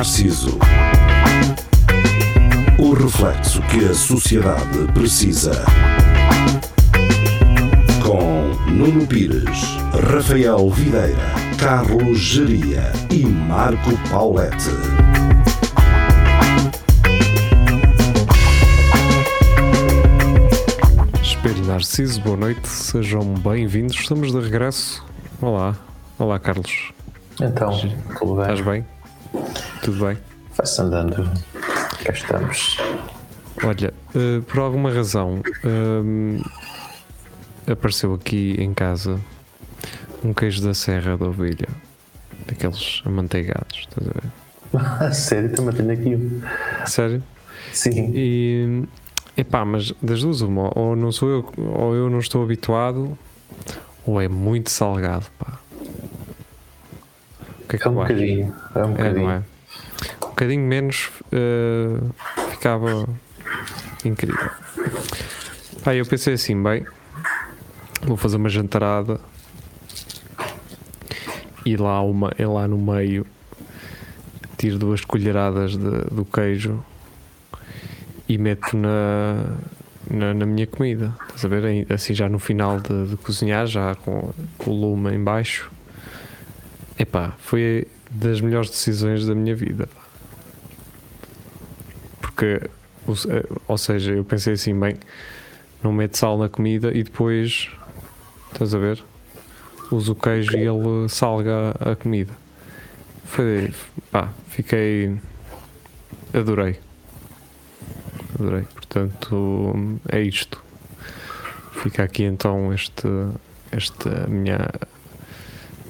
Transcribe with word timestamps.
Narciso. 0.00 0.58
O 2.78 2.94
reflexo 2.94 3.60
que 3.64 3.84
a 3.84 3.92
sociedade 3.92 4.90
precisa. 4.94 5.62
Com 8.02 8.48
Nuno 8.70 9.06
Pires, 9.06 9.76
Rafael 10.10 10.70
Videira, 10.70 11.18
Carlos 11.58 12.18
Geria 12.18 12.90
e 13.10 13.26
Marco 13.26 13.90
Paulette. 14.10 14.70
Espelho 21.22 21.66
Narciso, 21.66 22.22
boa 22.22 22.38
noite, 22.38 22.66
sejam 22.66 23.34
bem-vindos. 23.34 23.96
Estamos 23.96 24.32
de 24.32 24.40
regresso. 24.40 25.04
Olá, 25.42 25.76
olá 26.18 26.38
Carlos. 26.38 26.90
Então, 27.38 27.78
tudo 28.18 28.36
bem? 28.36 28.44
Estás 28.44 28.60
bem? 28.62 28.99
Tudo 29.90 30.06
bem? 30.06 30.18
Vai-se 30.56 30.80
andando. 30.80 31.28
Cá 32.04 32.12
estamos. 32.12 32.76
Olha, 33.64 33.92
uh, 34.14 34.40
por 34.42 34.60
alguma 34.60 34.88
razão 34.92 35.42
um, 35.64 36.40
apareceu 37.70 38.14
aqui 38.14 38.54
em 38.56 38.72
casa 38.72 39.18
um 40.24 40.32
queijo 40.32 40.62
da 40.62 40.74
Serra 40.74 41.16
da 41.16 41.26
Ovelha, 41.26 41.66
daqueles 42.46 43.02
amanteigados, 43.04 43.80
estás 43.88 44.06
a 44.08 44.12
ver? 45.08 45.10
Sério, 45.14 45.52
também 45.52 45.74
tenho 45.74 45.90
aqui 45.92 46.14
um. 46.14 46.40
Sério? 46.86 47.20
Sim. 47.72 48.12
E 48.14 48.84
epá, 49.36 49.64
mas 49.64 49.92
das 50.00 50.22
duas, 50.22 50.40
uma, 50.40 50.70
ou 50.78 50.94
não 50.94 51.10
sou 51.10 51.28
eu, 51.28 51.52
ou 51.56 51.94
eu 51.96 52.08
não 52.08 52.20
estou 52.20 52.44
habituado, 52.44 53.18
ou 54.06 54.20
é 54.20 54.28
muito 54.28 54.70
salgado, 54.70 55.26
pá. 55.36 55.58
O 57.64 57.68
que 57.68 57.74
é 57.74 57.78
que 57.80 57.86
É 57.88 57.90
um 57.90 57.94
bocadinho. 57.94 58.54
É 58.74 58.78
um 58.78 58.82
É, 58.82 58.86
bocadinho. 58.96 59.22
não 59.26 59.30
é? 59.32 59.42
Bocadinho 60.40 60.66
menos 60.66 61.10
eh, 61.32 62.00
ficava 62.52 63.06
incrível. 64.02 64.48
Pá, 65.84 65.94
eu 65.94 66.06
pensei 66.06 66.32
assim, 66.32 66.60
bem, 66.62 66.86
vou 68.00 68.16
fazer 68.16 68.38
uma 68.38 68.48
jantarada 68.48 69.20
e 71.66 71.76
lá, 71.76 72.00
uma, 72.00 72.32
e 72.38 72.44
lá 72.46 72.66
no 72.66 72.78
meio 72.78 73.26
tiro 74.56 74.78
duas 74.78 75.04
colheradas 75.04 75.72
de- 75.72 76.04
do 76.10 76.24
queijo 76.24 76.82
e 78.26 78.38
meto 78.38 78.74
na, 78.78 79.44
na, 80.10 80.32
na 80.32 80.46
minha 80.46 80.66
comida. 80.66 81.14
Estás 81.26 81.44
a 81.44 81.48
ver? 81.48 81.64
Aí, 81.66 81.86
Assim 81.90 82.14
já 82.14 82.30
no 82.30 82.38
final 82.38 82.80
de, 82.80 83.08
de 83.08 83.16
cozinhar, 83.18 83.66
já 83.66 83.94
com, 83.94 84.32
com 84.56 84.70
o 84.70 84.74
lume 84.74 85.14
em 85.14 85.22
baixo. 85.22 85.70
Epá, 86.98 87.34
foi 87.40 87.86
das 88.10 88.40
melhores 88.40 88.70
decisões 88.70 89.26
da 89.26 89.34
minha 89.34 89.54
vida. 89.54 89.86
Porque, 92.40 92.70
eh, 93.28 93.46
ou 93.68 93.76
seja, 93.76 94.12
eu 94.12 94.24
pensei 94.24 94.54
assim, 94.54 94.78
bem, 94.78 94.96
não 95.82 95.92
meto 95.92 96.16
sal 96.16 96.38
na 96.38 96.48
comida 96.48 96.90
e 96.90 97.02
depois, 97.02 97.68
estás 98.50 98.74
a 98.74 98.78
ver? 98.78 99.04
Uso 99.92 100.12
o 100.12 100.14
queijo 100.14 100.56
e 100.56 100.60
ele 100.60 101.06
salga 101.10 101.74
a 101.78 101.94
comida. 101.94 102.32
Foi, 103.26 103.70
pá, 104.10 104.30
fiquei, 104.48 105.18
adorei. 106.32 106.80
Adorei. 108.38 108.62
Portanto, 108.72 110.00
é 110.08 110.22
isto. 110.22 110.64
Fica 111.82 112.04
aqui 112.04 112.22
então 112.22 112.72
este, 112.72 113.06
esta 113.70 114.26
minha 114.28 114.70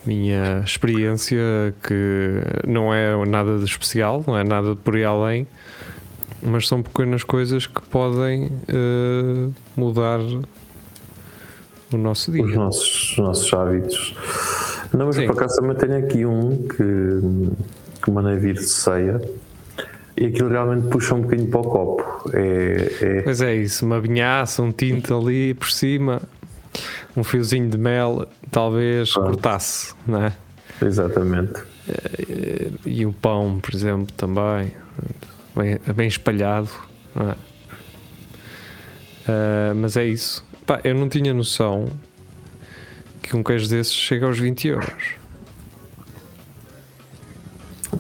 minha 0.05 0.63
experiência 0.65 1.39
que 1.83 2.43
não 2.67 2.93
é 2.93 3.25
nada 3.27 3.59
de 3.59 3.65
especial, 3.65 4.25
não 4.27 4.37
é 4.37 4.43
nada 4.43 4.71
de 4.71 4.81
por 4.81 4.97
aí 4.97 5.05
além, 5.05 5.47
mas 6.43 6.67
são 6.69 6.83
pequenas 6.83 7.23
coisas 7.25 7.67
que 7.67 7.81
podem 7.83 8.51
eh, 8.69 9.49
mudar 9.77 10.21
o 11.93 11.97
nosso 11.97 12.31
dia. 12.33 12.45
Os 12.45 12.55
nossos, 12.55 13.13
os 13.13 13.19
nossos 13.19 13.53
hábitos. 13.55 14.15
Não, 14.93 15.07
mas 15.07 15.17
Sim. 15.17 15.27
por 15.27 15.33
acaso 15.33 15.57
também 15.61 15.77
tenho 15.77 15.99
aqui 15.99 16.25
um 16.27 16.67
que, 16.69 17.51
que 18.03 18.11
mandei 18.11 18.37
vir 18.37 18.55
de 18.55 18.65
ceia 18.65 19.21
e 20.17 20.27
aquilo 20.27 20.49
realmente 20.49 20.89
puxa 20.89 21.15
um 21.15 21.23
bocadinho 21.23 21.49
para 21.51 21.61
o 21.61 21.65
copo. 21.65 22.31
É, 22.33 22.93
é, 23.01 23.23
Pois 23.23 23.41
é 23.41 23.55
isso, 23.55 23.85
uma 23.87 24.01
vinhaça, 24.01 24.63
um 24.63 24.73
tinto 24.73 25.17
ali 25.17 25.55
por 25.55 25.71
cima, 25.71 26.21
um 27.17 27.25
fiozinho 27.25 27.69
de 27.71 27.79
mel, 27.79 28.27
talvez 28.51 29.13
cortasse, 29.13 29.95
não 30.07 30.25
é? 30.27 30.33
exatamente. 30.83 31.61
Eh, 31.89 32.71
E 32.87 33.07
o 33.07 33.13
pão, 33.13 33.59
por 33.61 33.75
exemplo, 33.75 34.13
também, 34.17 34.73
bem, 35.61 35.79
bem 35.95 36.09
espalhado. 36.09 36.69
é? 37.17 37.35
Ah, 39.29 39.73
mas 39.75 39.97
é 39.97 40.07
isso. 40.07 40.45
Pá, 40.67 40.81
eu 40.85 40.95
não 40.95 41.09
tinha 41.09 41.33
noção 41.35 41.91
que 43.23 43.37
um 43.37 43.43
queijo 43.43 43.69
desses 43.69 43.93
chega 43.93 44.27
aos 44.27 44.39
20 44.39 44.69
euros. 44.69 45.21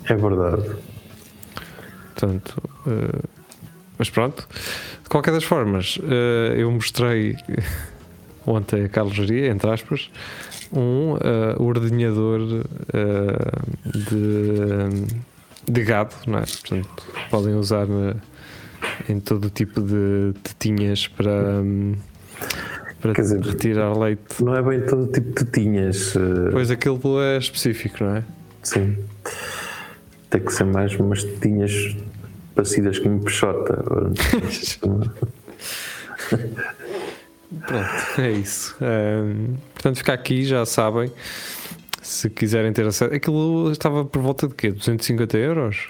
É 0.04 0.14
verdade. 0.14 0.76
Portanto, 2.14 2.62
eh, 2.86 3.28
mas 3.98 4.10
pronto. 4.10 4.46
De 5.02 5.08
qualquer 5.08 5.32
das 5.32 5.44
formas, 5.44 5.98
eh, 6.02 6.54
eu 6.58 6.70
mostrei 6.70 7.36
ontem 8.46 8.84
a 8.84 8.88
Carlos 8.88 9.14
Geria, 9.14 9.48
entre 9.48 9.70
aspas, 9.70 10.10
um 10.72 11.16
eh, 11.16 11.56
ordenhador 11.58 12.64
de, 13.84 15.06
de 15.70 15.82
gado, 15.84 16.14
não 16.26 16.38
é? 16.38 16.42
Portanto, 16.42 16.88
podem 17.30 17.54
usar 17.54 17.86
na- 17.86 18.16
em 19.08 19.20
todo 19.20 19.46
o 19.46 19.50
tipo 19.50 19.80
de 19.80 20.32
tetinhas 20.42 21.06
para, 21.08 21.60
hum, 21.62 21.94
para 23.00 23.12
dizer, 23.12 23.40
retirar 23.40 23.96
leite. 23.98 24.42
Não 24.42 24.54
é 24.54 24.62
bem 24.62 24.80
todo 24.86 25.06
tipo 25.10 25.44
de 25.44 25.50
tinhas. 25.50 26.14
eh, 26.16 26.50
Pois 26.50 26.70
aquilo 26.70 27.20
é 27.20 27.38
específico, 27.38 28.04
não 28.04 28.16
é? 28.16 28.24
Sim. 28.62 28.96
Tem 30.28 30.40
que 30.40 30.52
ser 30.52 30.64
mais 30.64 30.94
umas 30.94 31.24
tinhas 31.24 31.96
parecidas 32.54 32.98
com 32.98 33.08
uma 33.08 33.20
peixota. 33.22 33.82
Pronto, 37.66 38.20
é 38.20 38.30
isso. 38.30 38.76
Ahm, 38.80 39.56
portanto, 39.74 39.96
fica 39.96 40.12
aqui, 40.12 40.44
já 40.44 40.64
sabem. 40.64 41.12
Se 42.02 42.30
quiserem 42.30 42.72
ter 42.72 42.86
acesso. 42.86 43.12
Aquilo 43.14 43.70
estava 43.70 44.04
por 44.04 44.22
volta 44.22 44.48
de 44.48 44.54
quê? 44.54 44.70
250 44.70 45.36
euros? 45.38 45.88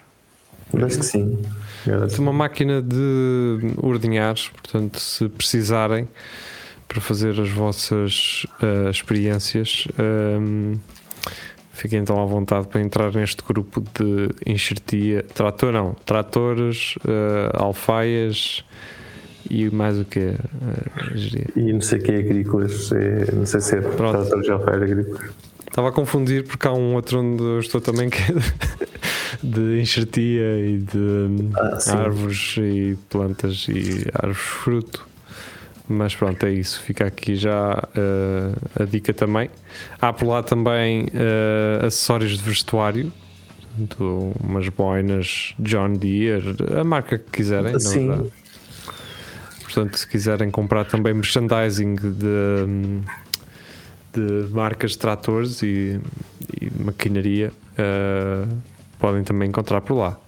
Acho 0.85 0.99
que 0.99 1.05
sim. 1.05 1.39
É 1.87 2.21
uma 2.21 2.33
máquina 2.33 2.81
de 2.81 3.59
ordenhar, 3.77 4.35
portanto, 4.53 5.01
se 5.01 5.29
precisarem 5.29 6.09
para 6.87 7.01
fazer 7.01 7.41
as 7.41 7.51
vossas 7.51 8.47
ah, 8.61 8.91
experiências, 8.91 9.87
ahm, 9.99 10.77
fiquem 11.73 12.01
então 12.01 12.21
à 12.21 12.27
vontade 12.27 12.67
para 12.69 12.81
entrar 12.81 13.13
neste 13.13 13.43
grupo 13.43 13.81
de 13.81 14.29
enxertia. 14.45 15.23
Trator 15.35 15.73
não, 15.73 15.95
tratores, 16.05 16.95
ah, 17.07 17.63
alfaias 17.65 18.65
e 19.49 19.71
mais 19.71 19.99
o 19.99 20.05
que? 20.05 20.35
E 21.57 21.73
não 21.73 21.81
sei 21.81 21.99
o 21.99 22.03
que 22.03 22.13
é 22.13 22.19
agrícolas, 22.19 22.93
é, 22.93 23.33
não 23.33 23.47
sei 23.47 23.61
se 23.61 23.77
é 23.77 23.81
Pronto. 23.81 24.13
trator 24.13 24.45
já 24.45 24.59
foi 24.59 24.75
agrícola. 24.75 25.21
Estava 25.81 25.89
a 25.89 25.93
confundir 25.93 26.45
porque 26.45 26.69
há 26.69 26.73
um 26.75 26.93
outro 26.95 27.21
onde 27.21 27.43
eu 27.43 27.59
estou 27.59 27.81
também 27.81 28.11
que 28.11 28.19
é 28.19 28.35
de, 29.43 29.81
enxertia 29.81 30.59
e 30.61 30.77
de 30.77 31.49
Ah, 31.59 31.81
sim. 31.81 31.91
árvores 31.93 32.55
e 32.59 32.99
plantas 33.09 33.67
e 33.67 34.07
árvores 34.13 34.37
fruto. 34.43 35.09
Mas 35.89 36.15
pronto, 36.15 36.45
é 36.45 36.53
isso. 36.53 36.83
Fica 36.83 37.07
aqui 37.07 37.35
já 37.35 37.83
eh, 37.97 38.83
a 38.83 38.85
dica 38.85 39.15
também. 39.15 39.49
Há 39.99 40.13
por 40.13 40.29
lá 40.29 40.43
também 40.43 41.09
eh, 41.15 41.87
acessórios 41.87 42.33
de 42.37 42.45
vestuário. 42.45 43.11
Umas 44.39 44.69
boinas 44.69 45.55
John 45.59 45.95
Deere, 45.95 46.57
a 46.79 46.85
marca 46.85 47.17
que 47.19 47.31
quiserem, 47.31 47.81
Sim. 47.81 48.09
verdade. 48.09 48.31
Portanto, 49.63 49.97
se 49.97 50.07
quiserem 50.07 50.51
comprar 50.51 50.85
também 50.85 51.15
merchandising 51.15 51.95
de, 51.95 53.01
de 54.13 54.49
marcas 54.53 54.93
de 54.93 54.99
tratores 54.99 55.63
e, 55.63 56.01
e 56.61 56.71
maquinaria, 56.83 57.53
eh, 57.79 58.45
podem 58.99 59.23
também 59.25 59.49
encontrar 59.49 59.81
por 59.81 59.95
lá. 59.95 60.19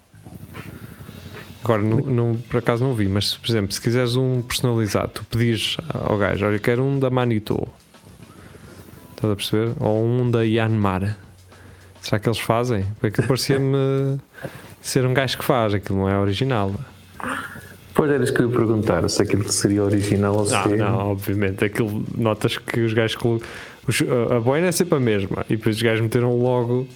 Agora, 1.64 1.82
não, 1.82 1.99
não- 1.99 2.34
por 2.37 2.58
acaso 2.58 2.82
não 2.82 2.94
vi, 2.94 3.06
mas 3.08 3.37
por 3.37 3.49
exemplo, 3.50 3.73
se 3.73 3.81
quiseres 3.81 4.17
um 4.17 4.43
personalizado, 4.43 5.11
tu 5.14 5.25
pedires 5.25 5.76
ao 5.94 6.19
gajo, 6.19 6.44
olha, 6.46 6.58
quero 6.58 6.82
um 6.82 6.99
da 6.99 7.08
Manito, 7.11 7.69
estás 9.14 9.32
a 9.32 9.37
perceber? 9.37 9.73
Ou 9.79 10.05
um 10.05 10.31
da 10.31 10.43
Yanmar. 10.43 11.17
Será 12.00 12.19
que 12.19 12.29
eles 12.29 12.40
fazem? 12.40 12.84
Porque 13.00 13.23
parecia-me 13.23 14.19
ser 14.82 15.06
um 15.06 15.14
gajo 15.14 15.38
que 15.38 15.44
faz, 15.44 15.73
aquilo 15.75 15.99
não 16.00 16.08
é 16.08 16.19
original. 16.19 16.75
Pois 17.94 18.11
eras 18.11 18.31
que 18.32 18.40
eu 18.40 18.49
ia 18.50 18.56
perguntar 18.56 19.08
se 19.08 19.23
aquilo 19.23 19.49
seria 19.52 19.84
original 19.84 20.34
ou 20.34 20.46
se 20.46 20.52
Não, 20.52 20.64
é. 20.73 20.76
não, 20.79 20.99
obviamente. 21.11 21.64
Aquilo, 21.64 22.05
notas 22.17 22.56
que 22.58 22.81
os 22.81 22.93
gajos 22.93 23.14
a- 24.37 24.40
boina 24.40 24.67
é 24.69 24.73
sempre 24.73 24.96
a 24.96 25.00
mesma. 25.00 25.44
E 25.49 25.56
depois 25.56 25.76
os 25.76 25.82
gajos 25.82 26.00
meteram 26.02 26.37
logo 26.38 26.87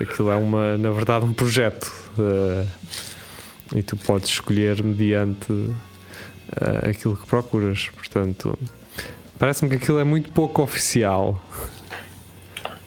aquilo 0.00 0.30
é 0.30 0.36
uma, 0.36 0.76
na 0.78 0.90
verdade, 0.90 1.24
um 1.24 1.32
projeto. 1.32 1.90
eh, 2.18 2.66
e 3.74 3.82
tu 3.82 3.96
podes 3.96 4.28
escolher 4.28 4.82
mediante 4.82 5.70
eh, 6.60 6.90
aquilo 6.90 7.16
que 7.16 7.26
procuras. 7.26 7.88
Portanto, 7.96 8.58
parece-me 9.38 9.70
que 9.70 9.76
aquilo 9.76 9.98
é 9.98 10.04
muito 10.04 10.30
pouco 10.32 10.62
oficial. 10.62 11.42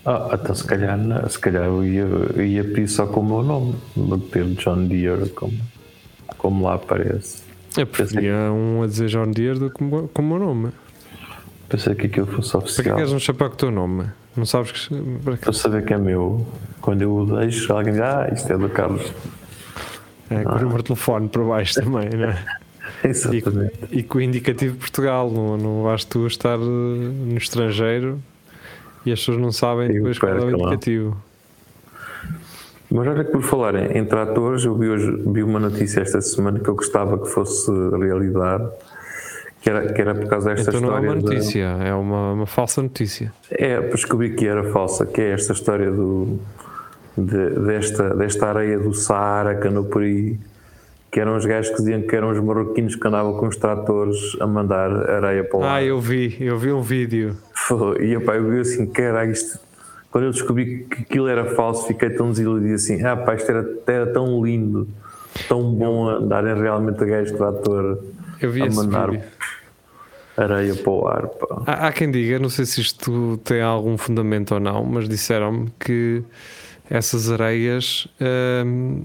Ah, 0.06 0.38
então 0.40 0.54
se 0.54 0.64
calhar, 0.64 1.00
se 1.30 1.40
calhar 1.40 1.64
eu 1.64 1.84
ia, 1.84 2.02
eu 2.02 2.46
ia 2.46 2.64
pedir 2.64 2.88
só 2.88 3.08
com 3.08 3.22
o 3.22 3.26
meu 3.26 3.42
nome, 3.42 3.76
meter 3.98 4.46
John 4.56 4.86
Deere 4.86 5.30
como, 5.30 5.58
como 6.38 6.64
lá 6.66 6.76
aparece. 6.76 7.42
Eu 7.76 7.88
preferia 7.88 8.36
um 8.52 8.84
a 8.84 8.88
dizer 8.88 9.08
John 9.10 9.32
Deere 9.32 9.58
do 9.58 9.70
que 9.72 9.78
com 9.80 10.22
o 10.22 10.24
meu 10.24 10.38
nome. 10.38 10.72
Pensei 11.70 11.96
que 11.96 12.08
aquilo 12.08 12.28
fosse 12.28 12.52
Para 12.52 12.60
que 12.62 12.66
oficial. 12.66 12.96
queres 12.98 13.12
um 13.12 13.20
chapéu 13.20 13.50
com 13.50 13.54
o 13.56 13.58
teu 13.58 13.72
nome? 13.72 14.06
Não 14.38 14.46
sabes 14.46 14.72
que. 14.72 14.96
Para 15.24 15.38
que 15.38 15.44
Para 15.44 15.54
saber 15.54 15.84
que 15.86 15.94
é 15.94 15.98
meu, 15.98 16.46
quando 16.82 17.02
eu 17.02 17.16
o 17.16 17.26
deixo, 17.38 17.74
alguém 17.74 17.94
diz, 17.94 18.02
ah, 18.02 18.30
isto 18.34 18.52
é 18.54 18.58
do 18.58 18.70
Carlos. 18.70 19.12
é, 20.30 20.44
com 20.44 20.52
o 20.52 20.60
número 20.60 20.78
de 20.78 20.84
telefone 20.86 21.28
por 21.30 21.44
baixo 21.46 21.74
também, 21.76 22.10
não 22.10 22.30
é? 22.30 22.46
Exatamente. 23.04 23.74
E 23.92 24.04
com 24.04 24.18
o 24.18 24.22
indicativo 24.22 24.74
de 24.74 24.80
Portugal, 24.80 25.30
não, 25.32 25.58
não 25.58 25.84
vais 25.84 26.04
tu 26.06 26.26
estar 26.28 26.58
eh, 26.58 26.62
no 26.62 27.38
estrangeiro 27.38 28.20
e 29.06 29.12
as 29.12 29.20
pessoas 29.20 29.38
não 29.38 29.52
sabem 29.52 29.90
E 29.90 29.94
depois 29.94 30.18
qual 30.20 30.32
é 30.34 30.40
o 30.40 30.46
lá. 30.46 30.52
indicativo. 30.52 31.18
Mas 32.92 33.08
olha 33.08 33.24
que 33.24 33.32
por 33.32 33.42
falar 33.42 33.76
em, 33.76 33.98
em 33.98 34.06
tratores, 34.06 34.64
eu 34.64 34.76
vi, 34.78 34.88
hoje, 34.88 35.12
vi 35.28 35.42
uma 35.44 35.60
notícia 35.60 36.02
esta 36.02 36.22
semana 36.22 36.60
que 36.60 36.70
eu 36.70 36.76
gostava 36.76 37.18
que 37.18 37.28
fosse 37.28 37.70
realidade, 37.72 38.70
que 39.66 39.70
era, 39.72 39.92
que 39.94 40.00
era 40.00 40.14
por 40.14 40.28
causa 40.28 40.54
desta 40.54 40.70
Então 40.70 40.80
não 40.82 40.90
é 40.90 41.00
história. 41.00 41.10
uma 41.10 41.16
da- 41.16 41.22
notícia, 41.34 41.64
é 41.84 41.94
uma, 41.96 42.34
uma 42.34 42.46
falsa 42.46 42.84
notícia. 42.84 43.34
É, 43.50 43.82
descobri 43.82 44.36
que 44.36 44.46
era 44.48 44.64
falsa, 44.66 45.08
que 45.08 45.20
é 45.20 45.32
esta 45.32 45.54
história 45.54 45.90
do, 45.90 46.38
de- 47.18 47.50
desta, 47.66 48.14
desta 48.14 48.46
areia 48.46 48.78
do 48.78 48.94
Saara 48.94 49.56
que 49.56 49.68
andou 49.68 49.86
por 49.86 50.04
aí, 50.04 50.38
que 51.12 51.20
eram 51.20 51.36
os 51.36 51.46
gajos 51.48 51.72
que 51.72 51.78
diziam 51.78 52.04
que 52.04 52.16
eram 52.16 52.30
os 52.30 52.40
marroquinos 52.40 52.96
que 52.96 53.08
andavam 53.08 53.34
com 53.40 53.48
os 53.48 53.56
tratores 53.58 54.38
a 54.40 54.46
mandar 54.46 54.92
areia 55.10 55.44
para 55.44 55.58
o 55.58 55.64
Ah, 55.64 55.82
eu 55.82 56.00
vi, 56.00 56.38
eu 56.40 56.60
vi 56.60 56.72
um 56.72 56.82
vídeo. 56.84 57.36
Foi, 57.52 58.06
E 58.06 58.14
epá, 58.14 58.36
eu 58.36 58.48
vi 58.48 58.60
assim, 58.60 58.86
caralho, 58.86 59.32
isto. 59.32 59.58
Quando 60.12 60.26
eu 60.26 60.32
descobri 60.32 60.86
que 60.88 61.02
aquilo 61.02 61.28
era 61.28 61.56
falso, 61.56 61.88
fiquei 61.88 62.12
tão 62.12 62.30
desiludido 62.30 62.76
assim, 62.76 63.04
ah 63.04 63.18
pá, 63.18 63.34
isto 63.34 63.50
era, 63.50 63.68
era 63.88 64.06
tão 64.14 64.46
lindo, 64.46 64.88
tão 65.50 65.64
bom 65.74 66.08
andarem 66.08 66.54
realmente 66.54 67.02
a 67.02 67.06
gajos 67.08 67.32
de 67.32 67.38
trator 67.40 67.98
Eu 68.40 68.52
vi 68.52 68.62
a 68.62 68.68
esse 68.68 68.76
mandar 68.78 69.10
vídeo. 69.10 69.26
Areia 70.38 70.76
para 70.76 70.92
o 70.92 71.08
ar, 71.08 71.28
pá. 71.28 71.64
Há, 71.66 71.88
há 71.88 71.92
quem 71.94 72.12
diga, 72.12 72.40
não 72.40 72.50
sei 72.50 72.66
se 72.66 72.82
isto 72.82 73.38
tem 73.44 73.62
algum 73.62 73.98
fundamento 73.98 74.54
ou 74.54 74.60
não, 74.60 74.84
mas 74.84 75.08
disseram-me 75.08 75.72
que 75.80 76.24
essas 76.90 77.32
areias 77.32 78.08
hum, 78.66 79.04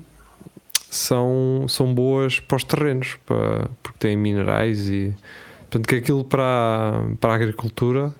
são, 0.90 1.66
são 1.68 1.94
boas 1.94 2.40
para 2.40 2.56
os 2.56 2.64
terrenos, 2.64 3.16
para, 3.26 3.68
porque 3.82 3.98
têm 3.98 4.16
minerais 4.16 4.88
e 4.88 5.14
portanto 5.62 5.86
que 5.88 5.94
aquilo 5.96 6.24
para, 6.24 6.42
a- 6.42 7.04
para 7.20 7.32
a 7.32 7.36
agricultura, 7.36 8.14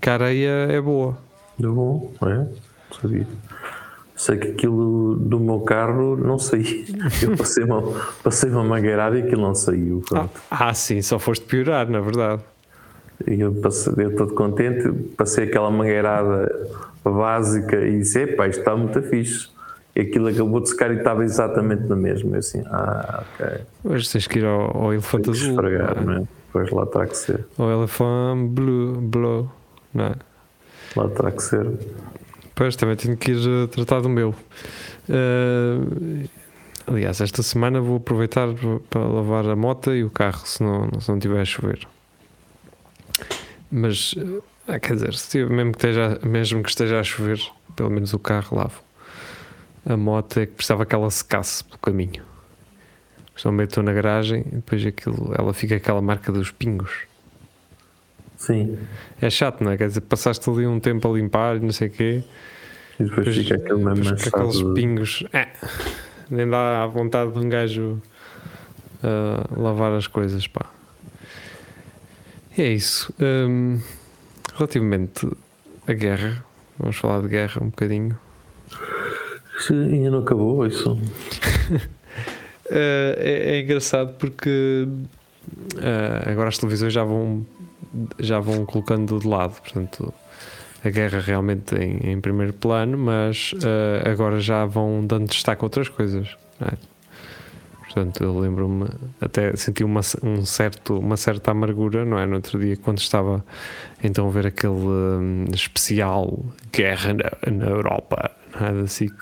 que 0.00 0.10
a 0.10 0.14
areia 0.14 0.68
é 0.70 0.80
boa. 0.80 1.16
Deu 1.58 1.74
bom, 1.74 2.12
é? 2.22 2.46
Sabia. 3.00 3.26
Sei 4.16 4.38
que 4.38 4.48
aquilo 4.48 5.16
do 5.16 5.40
meu 5.40 5.60
carro 5.60 6.16
não 6.16 6.38
saiu. 6.38 6.84
Eu 7.20 7.36
passei 7.36 7.64
uma, 7.64 7.82
passei 8.22 8.50
uma 8.50 8.62
mangueirada 8.62 9.18
e 9.18 9.22
aquilo 9.22 9.42
não 9.42 9.54
saiu. 9.54 10.02
Ah, 10.14 10.28
ah, 10.50 10.74
sim, 10.74 11.02
só 11.02 11.18
foste 11.18 11.44
piorar, 11.44 11.88
na 11.90 12.00
verdade. 12.00 12.42
E 13.26 13.40
eu, 13.40 13.54
passei, 13.54 13.92
eu 13.96 14.16
todo 14.16 14.34
contente, 14.34 14.90
passei 15.16 15.44
aquela 15.44 15.70
mangueirada 15.70 16.68
básica 17.04 17.76
e 17.84 17.98
disse: 17.98 18.20
epá, 18.22 18.48
isto 18.48 18.58
está 18.60 18.76
muito 18.76 19.00
fixe. 19.02 19.48
E 19.94 20.00
aquilo 20.00 20.26
acabou 20.26 20.60
de 20.60 20.68
secar 20.70 20.90
e 20.90 20.96
estava 20.96 21.24
exatamente 21.24 21.84
na 21.84 21.94
mesma. 21.94 22.34
Eu 22.34 22.38
assim, 22.40 22.62
ah, 22.66 23.22
ok. 23.34 23.60
Hoje 23.84 24.10
tens 24.10 24.26
que 24.26 24.40
ir 24.40 24.44
ao, 24.44 24.76
ao 24.76 24.92
elefante 24.92 25.30
azul, 25.30 25.50
esfregar, 25.50 26.04
não 26.04 26.12
é? 26.12 26.16
não 26.16 26.22
é? 26.22 26.28
Pois 26.52 26.70
lá 26.70 26.86
terá 26.86 27.06
que 27.06 27.16
ser. 27.16 27.44
ao 27.58 27.70
elefante 27.70 28.48
blue, 28.48 29.00
blue, 29.00 29.50
não 29.92 30.04
é? 30.06 30.14
Lá 30.96 31.08
terá 31.08 31.30
que 31.30 31.42
ser. 31.42 31.66
Pois, 32.54 32.76
também 32.76 32.94
tenho 32.96 33.16
que 33.16 33.32
ir 33.32 33.38
eh, 33.38 33.66
tratar 33.66 34.00
do 34.00 34.08
meu. 34.08 34.34
Eh, 35.08 36.28
aliás, 36.86 37.20
esta 37.20 37.42
semana 37.42 37.80
vou 37.80 37.96
aproveitar 37.96 38.48
para 38.88 39.00
lavar 39.00 39.48
a 39.48 39.56
moto 39.56 39.92
e 39.92 40.04
o 40.04 40.10
carro, 40.10 40.46
se 40.46 40.62
não, 40.62 40.88
se 41.00 41.10
não 41.10 41.18
tiver 41.18 41.40
a 41.40 41.44
chover. 41.44 41.86
Mas, 43.70 44.14
eh, 44.68 44.78
quer 44.78 44.94
dizer, 44.94 45.14
se 45.14 45.44
mesmo, 45.44 45.72
que 45.72 45.78
esteja, 45.78 46.20
mesmo 46.22 46.62
que 46.62 46.68
esteja 46.68 47.00
a 47.00 47.02
chover, 47.02 47.40
pelo 47.74 47.90
menos 47.90 48.14
o 48.14 48.18
carro 48.20 48.56
lavo. 48.56 48.80
A 49.84 49.96
moto 49.96 50.38
é 50.38 50.46
que 50.46 50.52
precisava 50.52 50.86
que 50.86 50.94
ela 50.94 51.10
secasse 51.10 51.64
pelo 51.64 51.78
caminho. 51.78 52.22
Só 53.36 53.50
meto 53.50 53.82
na 53.82 53.92
garagem 53.92 54.44
e 54.46 54.56
depois 54.56 54.86
aquilo, 54.86 55.34
ela 55.36 55.52
fica 55.52 55.74
aquela 55.74 56.00
marca 56.00 56.30
dos 56.30 56.52
pingos. 56.52 56.92
Sim. 58.36 58.78
É 59.20 59.30
chato, 59.30 59.62
não 59.62 59.70
é? 59.72 59.76
Quer 59.76 59.88
dizer, 59.88 60.00
passaste 60.02 60.48
ali 60.50 60.66
um 60.66 60.78
tempo 60.80 61.08
a 61.10 61.16
limpar 61.16 61.56
e 61.56 61.60
não 61.60 61.72
sei 61.72 61.88
o 61.88 61.90
quê. 61.90 62.24
E 62.98 63.04
depois 63.04 63.26
Depois- 63.26 63.36
fica 63.36 63.54
aquele 63.56 63.84
mesmo 63.84 64.04
depois 64.04 64.28
com 64.28 64.38
aqueles 64.40 64.62
pingos. 64.74 65.24
É, 65.32 65.48
nem 66.30 66.48
dá 66.48 66.82
à 66.82 66.86
vontade 66.86 67.32
de 67.32 67.38
um 67.38 67.48
gajo 67.48 68.00
ah, 69.02 69.46
lavar 69.56 69.92
as 69.92 70.06
coisas, 70.06 70.46
pá. 70.46 70.66
E 72.56 72.62
é 72.62 72.72
isso. 72.72 73.12
Hum, 73.20 73.80
relativamente 74.54 75.28
à 75.86 75.92
guerra, 75.92 76.44
vamos 76.78 76.96
falar 76.96 77.22
de 77.22 77.28
guerra 77.28 77.62
um 77.62 77.66
bocadinho. 77.66 78.16
Sim, 79.60 79.92
ainda 79.92 80.10
não 80.10 80.18
acabou 80.20 80.66
isso. 80.66 80.98
Ah, 82.70 83.14
é, 83.18 83.56
é 83.56 83.60
engraçado 83.60 84.14
porque 84.14 84.88
ah, 85.76 86.30
agora 86.30 86.48
as 86.48 86.56
televisões 86.56 86.94
já 86.94 87.04
vão 87.04 87.44
já 88.18 88.40
vão 88.40 88.64
colocando 88.64 89.18
de 89.18 89.26
lado, 89.26 89.60
portanto 89.60 90.12
a 90.84 90.90
guerra 90.90 91.18
realmente 91.18 91.74
em, 91.74 92.12
em 92.12 92.20
primeiro 92.20 92.52
plano, 92.52 92.98
mas 92.98 93.52
ah, 93.64 94.10
agora 94.10 94.38
já 94.38 94.66
vão 94.66 95.06
dando 95.06 95.28
destaque 95.28 95.62
a 95.62 95.64
outras 95.64 95.88
coisas. 95.88 96.36
é? 96.60 96.76
Portanto, 97.94 98.24
eu 98.24 98.36
lembro-me, 98.38 98.88
até 99.20 99.54
senti 99.54 99.84
uma, 99.84 100.00
um 100.20 100.44
certo, 100.44 100.98
uma 100.98 101.16
certa 101.16 101.52
amargura, 101.52 102.04
não 102.04 102.18
é? 102.18 102.26
No 102.26 102.34
outro 102.34 102.58
dia, 102.58 102.76
quando 102.76 102.98
estava 102.98 103.44
então 104.02 104.26
a 104.26 104.30
ver 104.32 104.48
aquele 104.48 104.72
hum, 104.72 105.44
especial 105.52 106.44
Guerra 106.72 107.14
na, 107.14 107.52
na 107.52 107.66
Europa, 107.66 108.32
não 108.58 108.66
é? 108.66 108.72
Da 108.72 108.86
SIC. 108.88 109.14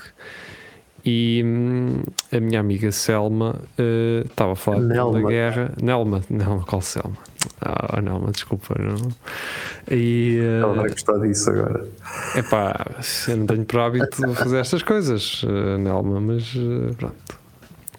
E 1.05 1.43
hum, 1.45 2.03
a 2.31 2.39
minha 2.39 2.61
amiga 2.61 2.93
Selma 2.93 3.57
eh, 3.77 4.23
estava 4.25 4.53
a 4.53 4.57
falar 4.57 4.81
da 4.81 4.95
Nelma. 4.95 5.29
guerra. 5.29 5.73
Nelma, 5.83 6.23
Nelma, 6.31 6.63
qual 6.65 6.81
Selma? 6.81 7.17
Ah, 7.61 8.01
Nelma, 8.01 8.31
desculpa. 8.31 8.77
Não. 8.79 9.11
E 9.91 10.39
eh, 10.41 10.61
Ela 10.61 10.75
vai 10.75 10.91
gostar 10.91 11.19
disso 11.19 11.51
agora. 11.51 11.85
Epá, 12.37 12.87
eu 13.29 13.37
não 13.37 13.47
tenho 13.47 13.65
por 13.65 13.81
hábito 13.81 14.27
de 14.27 14.35
fazer 14.35 14.59
estas 14.59 14.83
coisas, 14.85 15.43
eh, 15.45 15.79
Nelma, 15.79 16.21
mas 16.21 16.55
eh, 16.57 16.95
pronto. 16.97 17.41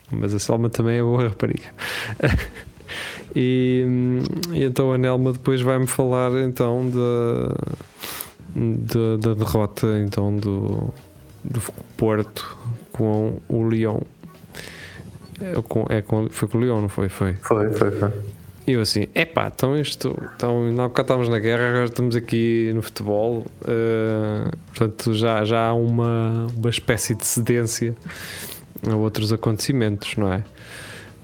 Mas 0.10 0.34
a 0.34 0.40
Selma 0.40 0.70
também 0.70 1.00
é 1.00 1.02
boa 1.02 1.24
rapariga. 1.24 1.74
e, 3.36 3.84
hum, 3.86 4.20
e 4.54 4.64
então 4.64 4.94
a 4.94 4.98
Nelma 4.98 5.34
depois 5.34 5.60
vai-me 5.60 5.88
falar 5.88 6.32
então 6.42 6.90
da, 6.90 7.56
da, 8.56 9.18
da 9.18 9.34
derrota 9.34 9.88
então 10.00 10.38
do, 10.38 10.94
do 11.44 11.60
Porto 11.98 12.63
com 12.94 13.42
o 13.50 13.68
Lyon. 13.68 14.00
É, 15.42 15.62
com, 15.68 15.86
é 15.90 16.02
com, 16.02 16.30
foi 16.30 16.48
com 16.48 16.58
o 16.58 16.62
Lyon, 16.62 16.82
não 16.82 16.90
foi? 16.90 17.10
Foi. 17.10 17.34
Foi, 17.42 17.70
foi, 17.74 17.92
foi. 17.92 18.12
E 18.66 18.72
eu 18.72 18.82
assim, 18.82 19.08
epá, 19.14 19.52
então 19.54 19.78
isto, 19.78 20.18
então, 20.36 20.72
na 20.72 20.84
época 20.86 21.02
estávamos 21.02 21.28
na 21.28 21.38
guerra, 21.38 21.68
agora 21.68 21.86
estamos 21.86 22.16
aqui 22.16 22.72
no 22.74 22.82
futebol, 22.82 23.46
eh, 23.68 24.50
portanto 24.68 25.14
já, 25.14 25.44
já 25.44 25.68
há 25.68 25.74
uma, 25.74 26.48
uma 26.56 26.70
espécie 26.70 27.14
de 27.14 27.26
cedência 27.26 27.94
a 28.90 28.96
outros 28.96 29.34
acontecimentos, 29.34 30.16
não 30.16 30.32
é? 30.32 30.46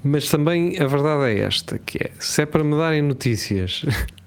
Mas 0.04 0.30
também 0.30 0.78
a 0.82 0.88
verdade 0.88 1.32
é 1.32 1.40
esta, 1.40 1.80
que 1.80 1.98
é, 1.98 2.12
se 2.20 2.42
é 2.42 2.46
para 2.46 2.62
me 2.62 2.76
darem 2.76 3.02
notícias, 3.02 3.86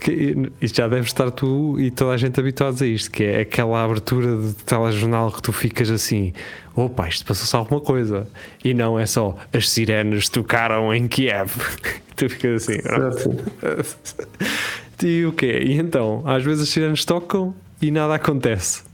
que, 0.00 0.50
isto 0.60 0.76
já 0.76 0.88
deve 0.88 1.06
estar 1.06 1.30
tu 1.30 1.78
e 1.78 1.90
toda 1.90 2.12
a 2.12 2.16
gente 2.16 2.38
habituados 2.38 2.82
a 2.82 2.86
isto, 2.86 3.10
que 3.10 3.24
é 3.24 3.40
aquela 3.40 3.84
abertura 3.84 4.36
de 4.36 4.54
telejornal 4.54 5.30
que 5.32 5.42
tu 5.42 5.52
ficas 5.52 5.90
assim, 5.90 6.32
opa, 6.74 7.08
isto 7.08 7.24
passou-se 7.24 7.54
alguma 7.54 7.80
coisa, 7.80 8.26
e 8.64 8.74
não 8.74 8.98
é 8.98 9.06
só 9.06 9.36
as 9.52 9.68
sirenes 9.68 10.28
tocaram 10.28 10.94
em 10.94 11.08
Kiev, 11.08 11.50
tu 12.16 12.28
ficas 12.28 12.68
assim, 12.68 12.80
Certo. 12.80 13.36
e 15.04 15.24
o 15.24 15.32
quê? 15.32 15.60
E 15.64 15.74
então, 15.74 16.22
às 16.26 16.44
vezes 16.44 16.62
as 16.62 16.68
sirenes 16.68 17.04
tocam 17.04 17.54
e 17.80 17.90
nada 17.90 18.14
acontece. 18.14 18.84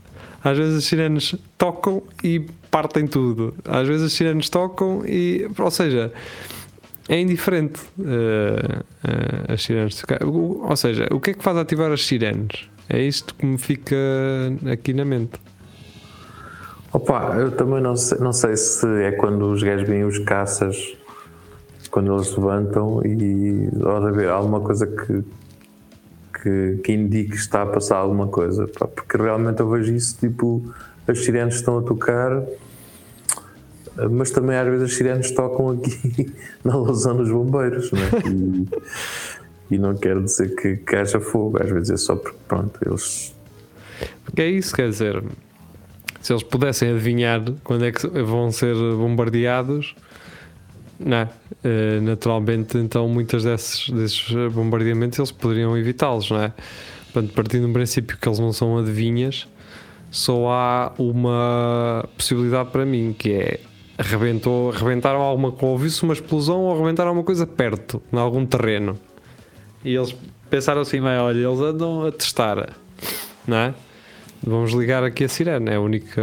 Às 0.43 0.57
vezes 0.57 0.77
as 0.77 0.85
sirenes 0.85 1.35
tocam 1.57 2.01
e 2.23 2.39
partem 2.71 3.05
tudo. 3.05 3.53
Às 3.65 3.87
vezes 3.87 4.07
as 4.07 4.13
sirenes 4.13 4.49
tocam 4.49 5.03
e. 5.05 5.49
Ou 5.57 5.71
seja, 5.71 6.11
é 7.09 7.19
indiferente 7.19 7.81
eh, 7.99 8.83
eh, 9.03 9.53
as 9.53 9.63
sirenes 9.63 9.95
tocar. 9.95 10.23
Ou 10.23 10.75
seja, 10.75 11.07
o 11.11 11.19
que 11.19 11.31
é 11.31 11.33
que 11.33 11.43
faz 11.43 11.57
ativar 11.57 11.91
as 11.91 12.05
sirenes? 12.05 12.69
É 12.87 13.01
isto 13.01 13.33
que 13.33 13.45
me 13.45 13.57
fica 13.57 13.95
aqui 14.71 14.93
na 14.93 15.03
mente. 15.03 15.39
Opa, 16.93 17.35
eu 17.37 17.51
também 17.51 17.81
não 17.81 17.95
sei, 17.95 18.19
não 18.19 18.31
sei 18.31 18.55
se 18.55 18.85
é 19.03 19.11
quando 19.11 19.51
os 19.51 19.63
gajos 19.63 19.87
vêm 19.87 20.03
os 20.03 20.19
caças, 20.19 20.95
quando 21.89 22.13
eles 22.13 22.35
levantam 22.35 23.01
e 23.03 23.69
há 23.85 23.99
de 23.99 24.07
haver 24.07 24.29
alguma 24.29 24.59
coisa 24.59 24.85
que, 24.85 25.23
que, 26.41 26.79
que 26.83 26.91
indique 26.93 27.31
que 27.31 27.37
está 27.37 27.63
a 27.63 27.65
passar 27.65 27.97
alguma 27.97 28.27
coisa. 28.27 28.67
Porque 28.67 29.17
realmente 29.17 29.59
eu 29.59 29.69
vejo 29.69 29.93
isso, 29.93 30.15
tipo, 30.19 30.63
as 31.07 31.19
sirenes 31.25 31.55
estão 31.55 31.79
a 31.79 31.81
tocar, 31.81 32.43
mas 34.07 34.31
também 34.31 34.57
às 34.57 34.67
vezes 34.67 34.83
as 34.83 34.93
sirenes 34.93 35.31
tocam 35.31 35.71
aqui 35.71 36.31
na 36.63 36.75
lousão 36.75 37.17
dos 37.17 37.29
bombeiros, 37.29 37.91
né? 37.91 38.09
E, 39.71 39.75
e 39.75 39.77
não 39.77 39.95
quero 39.95 40.23
dizer 40.23 40.55
que, 40.55 40.77
que 40.77 40.95
haja 40.95 41.19
fogo, 41.19 41.61
às 41.61 41.69
vezes 41.69 41.89
é 41.89 41.97
só 41.97 42.15
porque, 42.15 42.37
pronto, 42.47 42.79
eles. 42.85 43.35
Porque 44.23 44.41
é 44.41 44.49
isso, 44.49 44.75
quer 44.75 44.89
dizer, 44.89 45.23
se 46.21 46.33
eles 46.33 46.43
pudessem 46.43 46.91
adivinhar 46.91 47.43
quando 47.63 47.85
é 47.85 47.91
que 47.91 48.07
vão 48.07 48.51
ser 48.51 48.75
bombardeados, 48.75 49.95
não 50.99 51.17
é? 51.17 51.29
Eh, 51.63 51.99
naturalmente, 52.01 52.77
então, 52.77 53.07
muitas 53.07 53.43
desses, 53.43 53.89
desses 53.89 54.53
bombardeamentos 54.53 55.19
eles 55.19 55.31
poderiam 55.31 55.77
evitá-los, 55.77 56.29
não 56.29 56.41
é? 56.41 56.53
Portanto, 57.11 57.33
partindo 57.33 57.67
do 57.67 57.73
princípio 57.73 58.17
que 58.17 58.27
eles 58.27 58.39
não 58.39 58.53
são 58.53 58.77
adivinhas, 58.77 59.47
só 60.11 60.49
há 60.49 60.93
uma 60.97 62.07
possibilidade 62.17 62.69
para 62.71 62.85
mim 62.85 63.15
que 63.17 63.33
é 63.33 63.59
arrebentou, 63.99 64.71
arrebentaram 64.71 65.19
alguma 65.19 65.53
ouviu-se 65.61 66.01
uma 66.03 66.13
explosão 66.13 66.61
ou 66.61 66.73
arrebentaram 66.73 67.09
alguma 67.09 67.25
coisa 67.25 67.45
perto, 67.45 68.01
em 68.11 68.17
algum 68.17 68.45
terreno. 68.45 68.97
E 69.83 69.93
eles 69.93 70.15
pensaram 70.49 70.81
assim, 70.81 71.01
mas 71.01 71.19
olha, 71.19 71.37
eles 71.37 71.59
andam 71.59 72.05
a 72.05 72.11
testar, 72.11 72.69
não 73.45 73.57
é? 73.57 73.73
Vamos 74.41 74.71
ligar 74.71 75.03
aqui 75.03 75.25
a 75.25 75.29
sirene, 75.29 75.69
é 75.69 75.75
a 75.75 75.81
única 75.81 76.21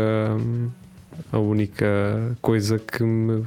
a 1.33 1.39
única 1.39 2.37
coisa 2.41 2.79
que 2.79 3.03
me, 3.03 3.45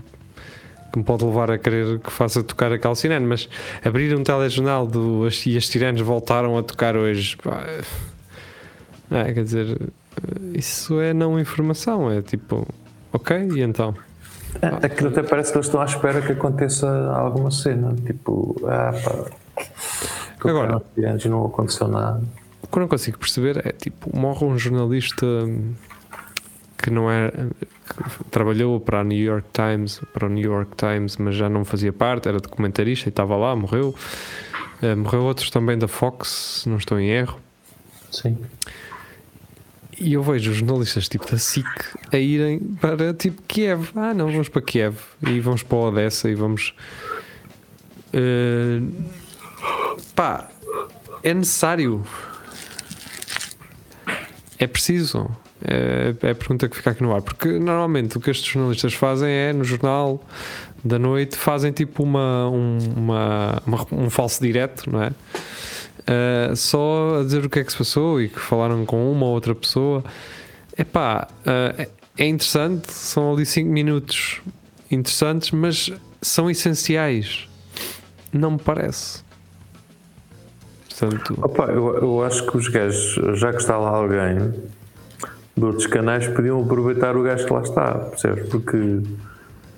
que 0.91 0.99
me 0.99 1.03
pode 1.03 1.23
levar 1.23 1.49
a 1.49 1.57
querer 1.57 1.99
que 1.99 2.11
faça 2.11 2.43
tocar 2.43 2.71
aquela 2.71 2.95
sirene, 2.95 3.25
mas 3.25 3.49
abrir 3.83 4.15
um 4.15 4.23
telejornal 4.23 4.85
do, 4.85 5.27
e 5.45 5.57
as 5.57 5.67
sirenes 5.67 6.01
voltaram 6.01 6.57
a 6.57 6.63
tocar 6.63 6.95
hoje, 6.95 7.35
pá, 7.37 7.63
é, 9.11 9.33
quer 9.33 9.43
dizer, 9.43 9.81
isso 10.53 10.99
é 10.99 11.13
não 11.13 11.39
informação, 11.39 12.11
é 12.11 12.21
tipo, 12.21 12.67
ok, 13.11 13.37
e 13.55 13.61
então? 13.61 13.95
É, 14.61 14.85
aquilo 14.85 15.09
até 15.09 15.23
parece 15.23 15.51
que 15.51 15.57
eles 15.57 15.67
estão 15.67 15.81
à 15.81 15.85
espera 15.85 16.21
que 16.21 16.31
aconteça 16.31 16.87
alguma 17.13 17.51
cena, 17.51 17.95
tipo, 18.05 18.55
ah 18.65 18.91
pá, 19.03 19.65
Agora, 20.49 20.81
antes 20.97 21.25
não 21.29 21.45
aconteceu 21.45 21.87
nada. 21.87 22.21
o 22.61 22.67
que 22.67 22.77
eu 22.77 22.81
não 22.81 22.87
consigo 22.87 23.17
perceber 23.17 23.65
é 23.65 23.71
tipo, 23.71 24.15
morre 24.17 24.45
um 24.45 24.57
jornalista 24.57 25.25
que 26.77 26.89
não 26.89 27.11
é 27.11 27.29
que 27.29 28.23
trabalhou 28.31 28.79
para 28.79 29.01
a 29.01 29.03
New 29.03 29.17
York 29.17 29.47
Times, 29.51 30.01
para 30.13 30.27
o 30.27 30.29
New 30.29 30.49
York 30.49 30.71
Times, 30.77 31.17
mas 31.17 31.35
já 31.35 31.49
não 31.49 31.65
fazia 31.65 31.91
parte, 31.91 32.29
era 32.29 32.39
documentarista 32.39 33.07
e 33.07 33.11
estava 33.11 33.35
lá, 33.35 33.55
morreu. 33.55 33.93
Eh, 34.81 34.95
morreu 34.95 35.23
outros 35.23 35.49
também 35.49 35.77
da 35.77 35.87
Fox, 35.87 36.61
se 36.63 36.69
não 36.69 36.77
estou 36.77 36.99
em 36.99 37.09
erro. 37.09 37.37
Sim. 38.11 38.37
E 39.99 40.13
eu 40.13 40.23
vejo 40.23 40.53
jornalistas 40.53 41.09
tipo 41.09 41.29
da 41.29 41.37
SIC 41.37 41.65
a 42.11 42.17
irem 42.17 42.59
para 42.79 43.13
tipo 43.13 43.41
Kiev. 43.47 43.89
Ah, 43.95 44.13
não, 44.13 44.31
vamos 44.31 44.47
para 44.49 44.61
Kiev 44.61 44.95
e 45.27 45.39
vamos 45.39 45.61
para 45.63 45.77
Odessa 45.77 46.29
e 46.29 46.35
vamos. 46.35 46.73
Eh, 48.13 48.79
pá, 50.15 50.49
é 51.23 51.33
necessário. 51.33 52.03
É 54.57 54.67
preciso. 54.67 55.29
É, 55.61 56.15
é 56.21 56.31
a 56.31 56.35
pergunta 56.35 56.69
que 56.69 56.77
fica 56.77 56.91
aqui 56.91 57.03
no 57.03 57.13
ar. 57.13 57.21
Porque 57.21 57.47
normalmente 57.59 58.17
o 58.17 58.21
que 58.21 58.31
estes 58.31 58.49
jornalistas 58.51 58.93
fazem 58.93 59.29
é 59.29 59.51
no 59.53 59.63
jornal 59.63 60.23
da 60.83 60.97
noite 60.97 61.35
fazem 61.35 61.73
tipo 61.73 62.01
uma, 62.03 62.49
um, 62.49 62.77
uma, 62.95 63.61
uma- 63.65 63.87
um 63.91 64.09
falso 64.09 64.41
direto, 64.41 64.89
não 64.89 65.03
é? 65.03 65.11
Uh, 66.09 66.55
só 66.55 67.19
a 67.19 67.23
dizer 67.23 67.45
o 67.45 67.49
que 67.49 67.59
é 67.59 67.63
que 67.63 67.71
se 67.71 67.77
passou 67.77 68.19
e 68.19 68.29
que 68.29 68.39
falaram 68.39 68.83
com 68.83 69.11
uma 69.11 69.27
ou 69.27 69.33
outra 69.33 69.53
pessoa. 69.53 70.03
Epá, 70.75 71.27
uh, 71.45 71.87
é- 72.17 72.25
interessante, 72.25 72.91
são 72.91 73.33
ali 73.33 73.45
5 73.45 73.69
minutos 73.69 74.41
interessantes, 74.89 75.51
mas 75.51 75.93
são 76.19 76.49
essenciais. 76.49 77.47
Não 78.33 78.51
me 78.51 78.57
parece. 78.57 79.23
Portanto, 80.89 81.37
Opa, 81.41 81.65
eu, 81.65 81.95
eu 81.97 82.23
acho 82.23 82.45
que 82.49 82.57
os 82.57 82.67
gajos, 82.67 83.39
já 83.39 83.51
que 83.51 83.59
está 83.59 83.77
lá 83.77 83.89
alguém 83.89 84.51
de 85.55 85.63
outros 85.63 85.85
canais, 85.85 86.27
podiam 86.27 86.61
aproveitar 86.63 87.15
o 87.15 87.21
gajo 87.21 87.45
que 87.45 87.53
lá 87.53 87.61
está, 87.61 87.93
percebes? 87.93 88.49
Porque 88.49 89.01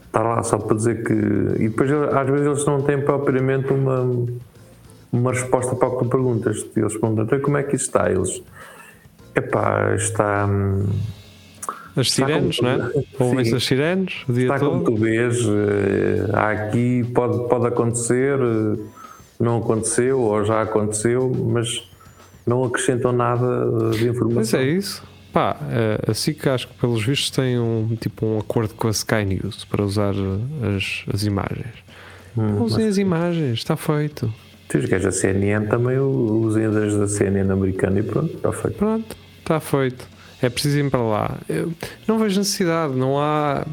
está 0.06 0.22
lá 0.22 0.42
só 0.44 0.58
para 0.58 0.78
dizer 0.78 1.04
que. 1.04 1.14
E 1.14 1.70
depois, 1.70 1.92
às 1.92 2.30
vezes, 2.30 2.48
eles 2.48 2.66
não 2.66 2.82
têm 2.82 3.02
propriamente 3.02 3.72
uma, 3.72 4.26
uma 5.12 5.32
resposta 5.32 5.76
para 5.76 5.88
o 5.88 5.98
que 5.98 6.04
tu 6.06 6.10
perguntas. 6.10 6.66
Eles 6.76 6.94
perguntam, 6.94 7.26
então 7.26 7.40
como 7.42 7.58
é 7.58 7.64
que 7.64 7.76
isso 7.76 7.86
está? 7.86 8.10
Eles. 8.12 8.42
Epá, 9.36 9.94
está. 9.96 10.46
hum, 10.46 10.88
as 11.96 12.08
Está 12.08 12.26
sirenes, 12.26 12.58
como- 12.58 12.70
não 12.78 12.86
é? 12.88 12.92
Ouvem-se 13.20 13.56
as 13.56 13.64
sirenes 13.66 14.14
o 14.28 14.34
dia 14.34 14.44
Está 14.44 14.60
como 14.60 14.84
todo. 14.84 14.96
tu 14.96 15.02
vês, 15.02 15.38
eh, 15.40 16.30
há 16.34 16.52
aqui, 16.52 17.04
pode, 17.14 17.50
pode 17.50 17.68
acontecer, 17.68 18.40
eh, 18.40 18.80
não 19.40 19.58
aconteceu 19.58 20.20
ou 20.22 20.46
já 20.46 20.62
aconteceu, 20.62 21.30
mas 21.50 21.90
não 22.48 22.64
acrescentam 22.64 23.12
nada 23.12 23.66
de 23.70 23.84
Mas 23.84 24.02
informação. 24.02 24.60
é 24.62 24.64
isso. 24.70 25.04
Pá, 25.34 25.58
eh, 25.70 26.12
a 26.12 26.14
SIC 26.14 26.48
acho 26.48 26.68
que 26.70 26.74
pelos 26.76 27.04
vistos 27.06 27.30
tem 27.32 27.60
um 27.60 27.96
tipo 28.00 28.26
um 28.26 28.40
acordo 28.40 28.74
com 28.74 28.88
a 28.88 28.92
Sky 28.92 29.26
News 29.26 29.66
para 29.66 29.84
usar 29.84 30.14
as, 30.14 31.04
as 31.14 31.24
imagens. 31.24 31.74
Hum, 32.38 32.62
Usem 32.64 32.88
as 32.88 32.98
imagens, 32.98 33.60
está 33.60 33.76
feito. 33.76 34.34
Os 34.78 34.86
gajos 34.86 35.06
da 35.06 35.12
CNN 35.12 35.68
também 35.68 35.98
usem 36.00 36.72
das 36.72 36.96
da 36.96 37.08
CNN 37.08 37.52
americana 37.52 38.00
e 38.00 38.04
pronto, 38.04 38.36
está 38.36 38.52
feito. 38.52 38.78
Pronto, 38.78 39.18
está 39.40 39.60
feito. 39.60 40.08
É 40.42 40.50
preciso 40.50 40.80
ir 40.80 40.90
para 40.90 41.02
lá. 41.02 41.38
Eu 41.48 41.72
não 42.08 42.18
vejo 42.18 42.40
necessidade, 42.40 42.96
não 42.96 43.20
há, 43.20 43.66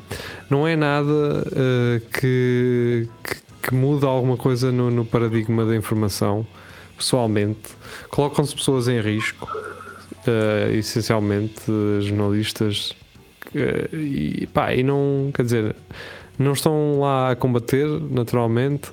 não 0.51 0.69
é 0.69 0.77
nada 0.77 1.45
eh, 1.57 2.01
que, 2.13 3.09
que, 3.25 3.37
que 3.63 3.75
muda 3.75 4.07
alguma 4.07 4.37
coisa 4.37 4.71
no, 4.71 4.91
no 4.91 5.05
paradigma 5.05 5.65
da 5.65 5.75
informação. 5.75 6.47
Pessoalmente, 6.97 7.71
colocam-se 8.11 8.55
pessoas 8.55 8.87
em 8.89 9.01
risco, 9.01 9.49
eh, 10.27 10.73
essencialmente 10.75 11.63
eh, 11.69 12.03
jornalistas, 12.03 12.95
e 13.93 14.47
pá, 14.53 14.75
e 14.75 14.83
não, 14.83 15.31
quer 15.33 15.45
dizer, 15.45 15.77
não 16.39 16.53
estão 16.53 17.01
lá 17.01 17.31
a 17.31 17.37
combater, 17.37 17.87
naturalmente, 18.11 18.91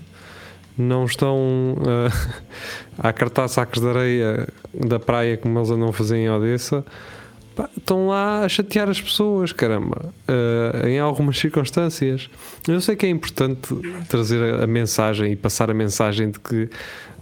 não 0.78 1.06
estão 1.06 1.76
eh, 1.86 2.12
a 3.00 3.14
cartar 3.14 3.48
sacos 3.48 3.82
de 3.82 3.88
areia 3.88 4.48
da 4.74 5.00
praia 5.00 5.38
como 5.38 5.58
eles 5.60 5.70
andam 5.70 5.90
a 5.90 5.94
fazer 5.94 6.18
em 6.18 6.30
Odessa. 6.30 6.86
Pá, 7.56 7.70
estão 7.78 8.08
lá 8.08 8.44
a 8.44 8.50
chatear 8.50 8.90
as 8.90 9.00
pessoas, 9.00 9.54
caramba, 9.54 10.14
eh, 10.28 10.90
em 10.90 11.00
algumas 11.00 11.38
circunstâncias. 11.38 12.30
Eu 12.68 12.82
sei 12.82 12.96
que 12.96 13.06
é 13.06 13.10
importante 13.10 13.74
trazer 14.10 14.56
a, 14.56 14.64
a 14.66 14.68
mensagem 14.68 15.32
e 15.32 15.36
passar 15.36 15.70
a 15.72 15.74
mensagem 15.74 16.32
de 16.32 16.40
que 16.40 16.70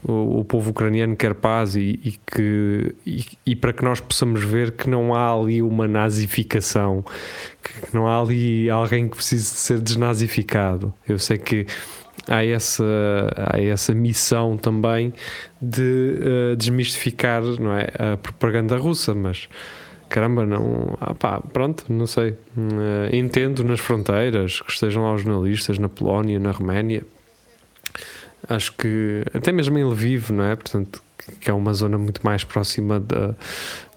o, 0.03 0.39
o 0.39 0.45
povo 0.45 0.71
ucraniano 0.71 1.15
quer 1.15 1.33
paz 1.33 1.75
e, 1.75 1.99
e 2.03 2.19
que 2.25 2.95
e, 3.05 3.25
e 3.45 3.55
para 3.55 3.71
que 3.71 3.83
nós 3.83 3.99
possamos 3.99 4.43
ver 4.43 4.71
que 4.71 4.89
não 4.89 5.15
há 5.15 5.33
ali 5.33 5.61
uma 5.61 5.87
nazificação, 5.87 7.05
que 7.63 7.95
não 7.95 8.07
há 8.07 8.19
ali 8.19 8.69
alguém 8.69 9.07
que 9.07 9.15
precise 9.15 9.53
de 9.53 9.59
ser 9.59 9.79
desnazificado. 9.79 10.93
Eu 11.07 11.17
sei 11.17 11.37
que 11.37 11.65
há 12.27 12.45
essa, 12.45 12.83
há 13.35 13.61
essa 13.61 13.93
missão 13.93 14.57
também 14.57 15.13
de 15.61 16.17
eh, 16.21 16.55
desmistificar 16.55 17.41
não 17.43 17.73
é, 17.77 17.89
a 17.97 18.17
propaganda 18.17 18.77
russa, 18.77 19.13
mas 19.13 19.49
caramba, 20.09 20.45
não. 20.45 20.95
Ah, 21.01 21.15
pá, 21.15 21.41
pronto, 21.41 21.85
não 21.89 22.05
sei. 22.07 22.37
Eh, 22.57 23.15
entendo 23.17 23.63
nas 23.63 23.79
fronteiras 23.79 24.61
que 24.61 24.71
estejam 24.71 25.03
lá 25.03 25.15
os 25.15 25.23
jornalistas 25.23 25.79
na 25.79 25.89
Polónia, 25.89 26.39
na 26.39 26.51
Roménia. 26.51 27.03
Acho 28.47 28.73
que 28.73 29.23
até 29.33 29.51
mesmo 29.51 29.77
em 29.77 29.83
Lviv, 29.83 30.31
não 30.31 30.43
é? 30.43 30.55
Portanto, 30.55 31.01
que 31.39 31.49
é 31.49 31.53
uma 31.53 31.73
zona 31.73 31.97
muito 31.97 32.21
mais 32.23 32.43
próxima 32.43 32.99
da, 32.99 33.33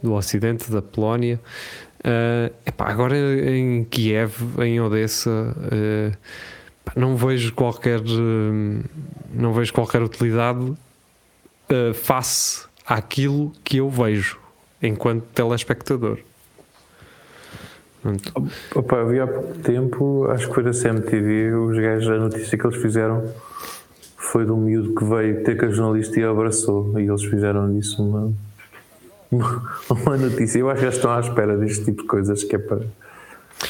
do 0.03 0.15
ocidente 0.15 0.71
da 0.71 0.81
Polónia. 0.81 1.41
Eh, 2.03 2.53
epá, 2.67 2.89
agora 2.89 3.17
em 3.51 3.85
Kiev, 3.85 4.33
em 4.63 4.81
Odessa, 4.81 5.55
pá, 5.71 6.17
não 6.95 7.17
vejo 7.17 7.53
qualquer 7.55 8.01
eh, 8.01 8.83
não 9.33 9.53
vejo 9.53 9.73
qualquer 9.73 10.03
utilidade 10.03 10.75
eh, 11.69 11.93
face 11.93 12.67
àquilo 12.87 13.53
que 13.65 13.79
eu 13.79 13.91
vejo 13.91 14.39
enquanto 14.83 15.25
telespectador. 15.35 16.19
Portanto, 18.03 18.51
Opa, 18.75 18.97
eu 18.97 19.09
vi 19.09 19.21
há 19.21 19.27
pouco 19.27 19.55
tempo, 19.59 20.27
acho 20.31 20.49
que 20.49 20.55
foi 20.55 20.63
da 20.63 20.71
CMTV, 20.71 21.55
os 21.55 21.77
gajos, 21.77 22.09
a 22.09 22.19
notícia 22.19 22.57
que 22.57 22.67
eles 22.67 22.81
fizeram 22.81 23.25
foi 24.17 24.45
de 24.45 24.53
um 24.53 24.57
miúdo 24.57 24.95
que 24.95 25.05
veio 25.05 25.43
ter 25.43 25.57
com 25.57 25.67
a 25.67 25.71
jornalista 25.71 26.21
e 26.21 26.25
a 26.25 26.31
abraçou. 26.31 26.99
E 27.01 27.09
eles 27.09 27.25
fizeram 27.25 27.73
disso 27.73 28.03
uma, 28.03 28.33
uma, 29.31 29.73
uma 29.91 30.17
notícia. 30.17 30.59
Eu 30.59 30.71
acho 30.71 30.81
que 30.81 30.85
eles 30.85 30.97
estão 30.97 31.11
à 31.13 31.21
espera 31.21 31.57
deste 31.57 31.85
tipo 31.85 32.03
de 32.03 32.09
coisas 32.09 32.45
que 32.45 32.55
é 32.55 32.59
para, 32.59 32.87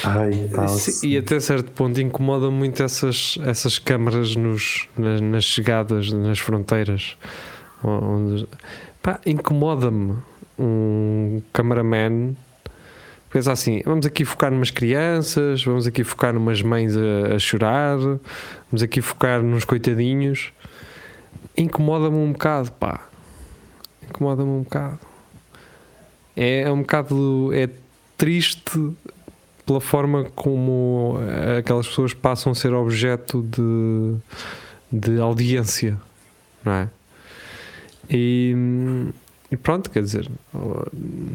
Ai, 0.05 0.69
Sim, 0.69 1.09
e 1.09 1.19
até 1.19 1.39
certo 1.41 1.71
ponto 1.73 2.01
incomoda 2.01 2.51
muito 2.51 2.83
essas, 2.83 3.39
essas 3.45 3.79
câmaras 3.79 4.35
nos, 4.37 4.89
nas, 4.97 5.21
nas 5.21 5.45
chegadas, 5.45 6.13
nas 6.13 6.39
fronteiras. 6.39 7.17
Onde, 7.83 8.49
pá, 9.03 9.21
incomoda-me 9.25 10.17
um 10.59 11.43
cameraman. 11.53 12.35
Pensa 13.31 13.53
assim: 13.53 13.83
vamos 13.85 14.07
aqui 14.07 14.25
focar 14.25 14.51
numas 14.51 14.71
crianças, 14.71 15.63
vamos 15.63 15.87
aqui 15.87 16.03
focar 16.05 16.33
numas 16.33 16.63
mães 16.63 16.95
a, 16.97 17.35
a 17.35 17.39
chorar, 17.39 17.99
vamos 17.99 18.83
aqui 18.83 19.01
focar 19.01 19.43
nos 19.43 19.65
coitadinhos. 19.65 20.53
Incomoda-me 21.57 22.17
um 22.17 22.33
bocado, 22.33 22.73
pá. 22.73 23.07
Incomoda-me 24.09 24.51
um 24.51 24.63
bocado. 24.63 24.99
É, 26.37 26.63
é 26.63 26.71
um 26.71 26.81
bocado. 26.81 27.51
É 27.53 27.69
triste 28.17 28.93
pela 29.67 29.81
forma 29.81 30.25
como 30.37 31.19
aquelas 31.59 31.89
pessoas 31.89 32.15
passam 32.15 32.53
a 32.53 32.55
ser 32.55 32.73
objeto 32.73 33.43
de, 33.43 34.17
de 34.91 35.21
audiência, 35.21 36.01
não 36.65 36.73
é? 36.73 36.89
E, 38.09 38.55
e, 39.51 39.57
pronto, 39.57 39.91
quer 39.91 40.03
dizer, 40.03 40.31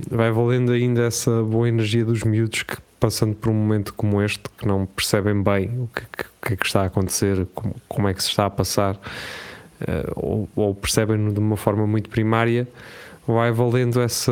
vai 0.10 0.32
valendo 0.32 0.72
ainda 0.72 1.02
essa 1.02 1.44
boa 1.44 1.68
energia 1.68 2.06
dos 2.06 2.24
miúdos 2.24 2.64
que, 2.64 2.78
passando 2.98 3.36
por 3.36 3.50
um 3.50 3.54
momento 3.54 3.94
como 3.94 4.22
este, 4.22 4.44
que 4.58 4.66
não 4.66 4.86
percebem 4.86 5.44
bem 5.44 5.68
o 5.82 5.90
que, 5.94 6.02
que, 6.06 6.24
que 6.42 6.54
é 6.54 6.58
está 6.66 6.84
a 6.84 6.86
acontecer, 6.86 7.46
como, 7.54 7.76
como, 7.90 8.08
é 8.08 8.14
que 8.14 8.24
se 8.24 8.30
está 8.30 8.46
a 8.46 8.50
passar, 8.50 8.96
uh, 8.96 10.12
ou, 10.16 10.50
ou 10.56 10.74
percebem-no 10.74 11.34
de 11.34 11.40
uma 11.40 11.58
forma 11.58 11.86
muito 11.86 12.10
primária 12.10 12.66
vai 13.28 13.52
valendo 13.52 14.02
essa, 14.02 14.32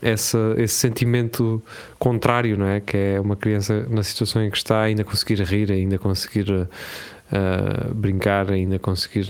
essa, 0.00 0.54
esse 0.56 0.74
sentimento 0.74 1.62
contrário, 1.98 2.56
não 2.56 2.66
é? 2.66 2.80
Que 2.80 2.96
é 2.96 3.20
uma 3.20 3.36
criança 3.36 3.86
na 3.88 4.02
situação 4.02 4.42
em 4.42 4.50
que 4.50 4.56
está, 4.56 4.80
ainda 4.82 5.04
conseguir 5.04 5.40
rir, 5.42 5.72
ainda 5.72 5.98
conseguir 5.98 6.50
uh, 6.50 7.94
brincar, 7.94 8.50
ainda 8.50 8.78
conseguir. 8.78 9.28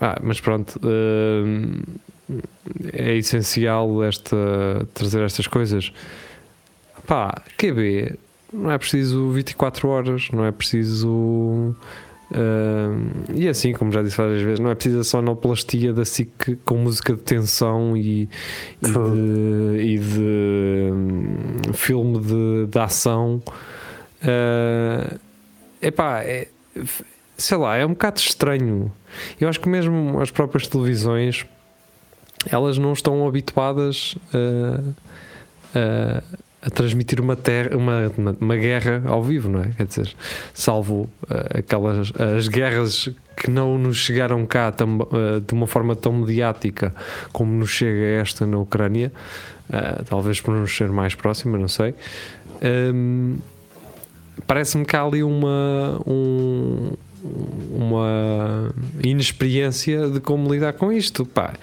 Ah, 0.00 0.18
mas 0.22 0.40
pronto, 0.40 0.78
uh, 0.78 1.98
é 2.92 3.16
essencial 3.16 4.02
esta, 4.04 4.36
trazer 4.94 5.22
estas 5.22 5.46
coisas. 5.46 5.92
Pá, 7.06 7.42
QB, 7.56 8.16
não 8.52 8.70
é 8.70 8.78
preciso 8.78 9.30
24 9.30 9.88
horas, 9.88 10.28
não 10.32 10.44
é 10.44 10.52
preciso 10.52 11.74
Uh, 12.30 13.32
e 13.34 13.48
assim, 13.48 13.72
como 13.72 13.92
já 13.92 14.02
disse 14.02 14.16
várias 14.16 14.42
vezes, 14.42 14.58
não 14.58 14.70
é 14.70 14.74
preciso 14.74 15.00
a 15.00 15.04
sonoplastia 15.04 15.92
da 15.92 16.04
SIC 16.04 16.58
com 16.64 16.76
música 16.76 17.14
de 17.14 17.20
tensão 17.20 17.96
e, 17.96 18.28
e 18.82 18.86
de, 18.90 19.80
e 19.80 19.98
de 19.98 20.90
um, 20.92 21.72
filme 21.72 22.18
de, 22.20 22.66
de 22.66 22.78
ação. 22.78 23.40
Uh, 24.22 25.18
epá, 25.80 26.22
é, 26.24 26.48
sei 27.36 27.56
lá, 27.58 27.76
é 27.76 27.86
um 27.86 27.90
bocado 27.90 28.18
estranho. 28.18 28.92
Eu 29.40 29.48
acho 29.48 29.60
que 29.60 29.68
mesmo 29.68 30.20
as 30.20 30.30
próprias 30.30 30.66
televisões 30.66 31.46
elas 32.50 32.78
não 32.78 32.92
estão 32.92 33.26
habituadas 33.26 34.16
a, 35.74 35.78
a 35.78 36.22
a 36.66 36.70
transmitir 36.70 37.20
uma, 37.20 37.36
terra, 37.36 37.76
uma, 37.76 38.12
uma, 38.40 38.56
guerra 38.56 39.00
ao 39.06 39.22
vivo, 39.22 39.48
não 39.48 39.60
é? 39.60 39.70
Quer 39.76 39.86
dizer, 39.86 40.16
salvo 40.52 41.08
uh, 41.30 41.58
aquelas 41.58 42.12
as 42.18 42.48
guerras 42.48 43.08
que 43.36 43.48
não 43.48 43.78
nos 43.78 43.98
chegaram 43.98 44.44
cá 44.44 44.72
tam, 44.72 44.98
uh, 44.98 45.40
de 45.40 45.54
uma 45.54 45.68
forma 45.68 45.94
tão 45.94 46.12
mediática 46.12 46.92
como 47.32 47.52
nos 47.52 47.70
chega 47.70 48.20
esta 48.20 48.44
na 48.44 48.58
Ucrânia, 48.58 49.12
uh, 49.70 50.04
talvez 50.06 50.40
por 50.40 50.54
nos 50.54 50.76
ser 50.76 50.90
mais 50.90 51.14
próxima, 51.14 51.56
não 51.56 51.68
sei. 51.68 51.94
Um, 52.62 53.38
Parece-me 54.46 54.84
que 54.84 54.94
há 54.94 55.02
ali 55.02 55.22
uma, 55.22 56.00
um, 56.06 56.92
uma 57.70 58.72
inexperiência 59.02 60.08
de 60.08 60.20
como 60.20 60.52
lidar 60.52 60.72
com 60.74 60.92
isto. 60.92 61.24
Pá, 61.24 61.54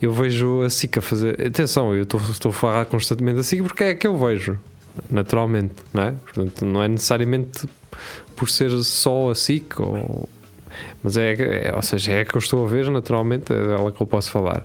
eu 0.00 0.12
vejo 0.12 0.62
a 0.62 0.70
SICA 0.70 1.00
fazer. 1.00 1.46
Atenção, 1.46 1.94
eu 1.94 2.02
estou, 2.02 2.20
a 2.20 2.52
falar 2.52 2.84
constantemente 2.86 3.36
da 3.36 3.42
SICA 3.42 3.62
porque 3.62 3.84
é 3.84 3.94
que 3.94 4.06
eu 4.06 4.16
vejo, 4.16 4.58
naturalmente, 5.10 5.74
não 5.92 6.02
é? 6.02 6.12
Portanto, 6.12 6.64
não 6.64 6.82
é 6.82 6.88
necessariamente 6.88 7.68
por 8.36 8.48
ser 8.48 8.70
só 8.82 9.30
a 9.30 9.34
SICA 9.34 9.82
ou. 9.82 10.28
Mas 11.02 11.16
é, 11.16 11.68
é, 11.68 11.74
ou 11.74 11.82
seja, 11.82 12.12
é 12.12 12.24
que 12.24 12.34
eu 12.34 12.38
estou 12.38 12.64
a 12.64 12.68
ver, 12.68 12.90
naturalmente, 12.90 13.52
é 13.52 13.66
dela 13.66 13.90
que 13.90 14.00
eu 14.00 14.06
posso 14.06 14.30
falar. 14.30 14.64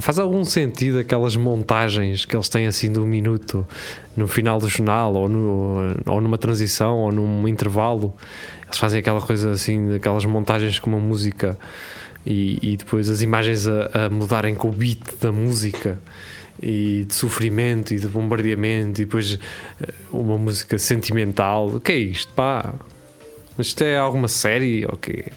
Faz 0.00 0.18
algum 0.18 0.44
sentido 0.44 0.98
aquelas 0.98 1.36
montagens 1.36 2.24
que 2.24 2.36
eles 2.36 2.48
têm 2.48 2.66
assim 2.66 2.92
de 2.92 2.98
um 2.98 3.06
minuto 3.06 3.66
no 4.16 4.28
final 4.28 4.58
do 4.58 4.68
jornal, 4.68 5.14
ou, 5.14 5.28
no, 5.28 5.94
ou 6.06 6.20
numa 6.20 6.38
transição, 6.38 6.98
ou 6.98 7.12
num 7.12 7.48
intervalo, 7.48 8.14
eles 8.68 8.78
fazem 8.78 9.00
aquela 9.00 9.20
coisa 9.20 9.50
assim, 9.50 9.94
aquelas 9.94 10.24
montagens 10.24 10.78
com 10.78 10.90
uma 10.90 11.00
música 11.00 11.58
e, 12.24 12.58
e 12.62 12.76
depois 12.76 13.08
as 13.08 13.22
imagens 13.22 13.66
a, 13.66 14.06
a, 14.06 14.10
mudarem 14.10 14.54
com 14.54 14.68
o 14.68 14.72
beat 14.72 15.00
da 15.20 15.32
música 15.32 15.98
e 16.62 17.04
de 17.06 17.14
sofrimento 17.14 17.94
e 17.94 17.98
de 17.98 18.06
bombardeamento 18.06 19.00
e 19.00 19.04
depois 19.04 19.38
eh, 19.80 19.92
uma 20.12 20.36
música 20.36 20.78
sentimental. 20.78 21.68
O 21.68 21.80
que 21.80 21.92
é 21.92 21.96
isto? 21.96 22.32
Pá, 22.34 22.74
isto 23.58 23.82
é 23.82 23.96
alguma 23.96 24.28
série 24.28 24.84
ou 24.84 24.94
okay? 24.94 25.22
quê? 25.22 25.32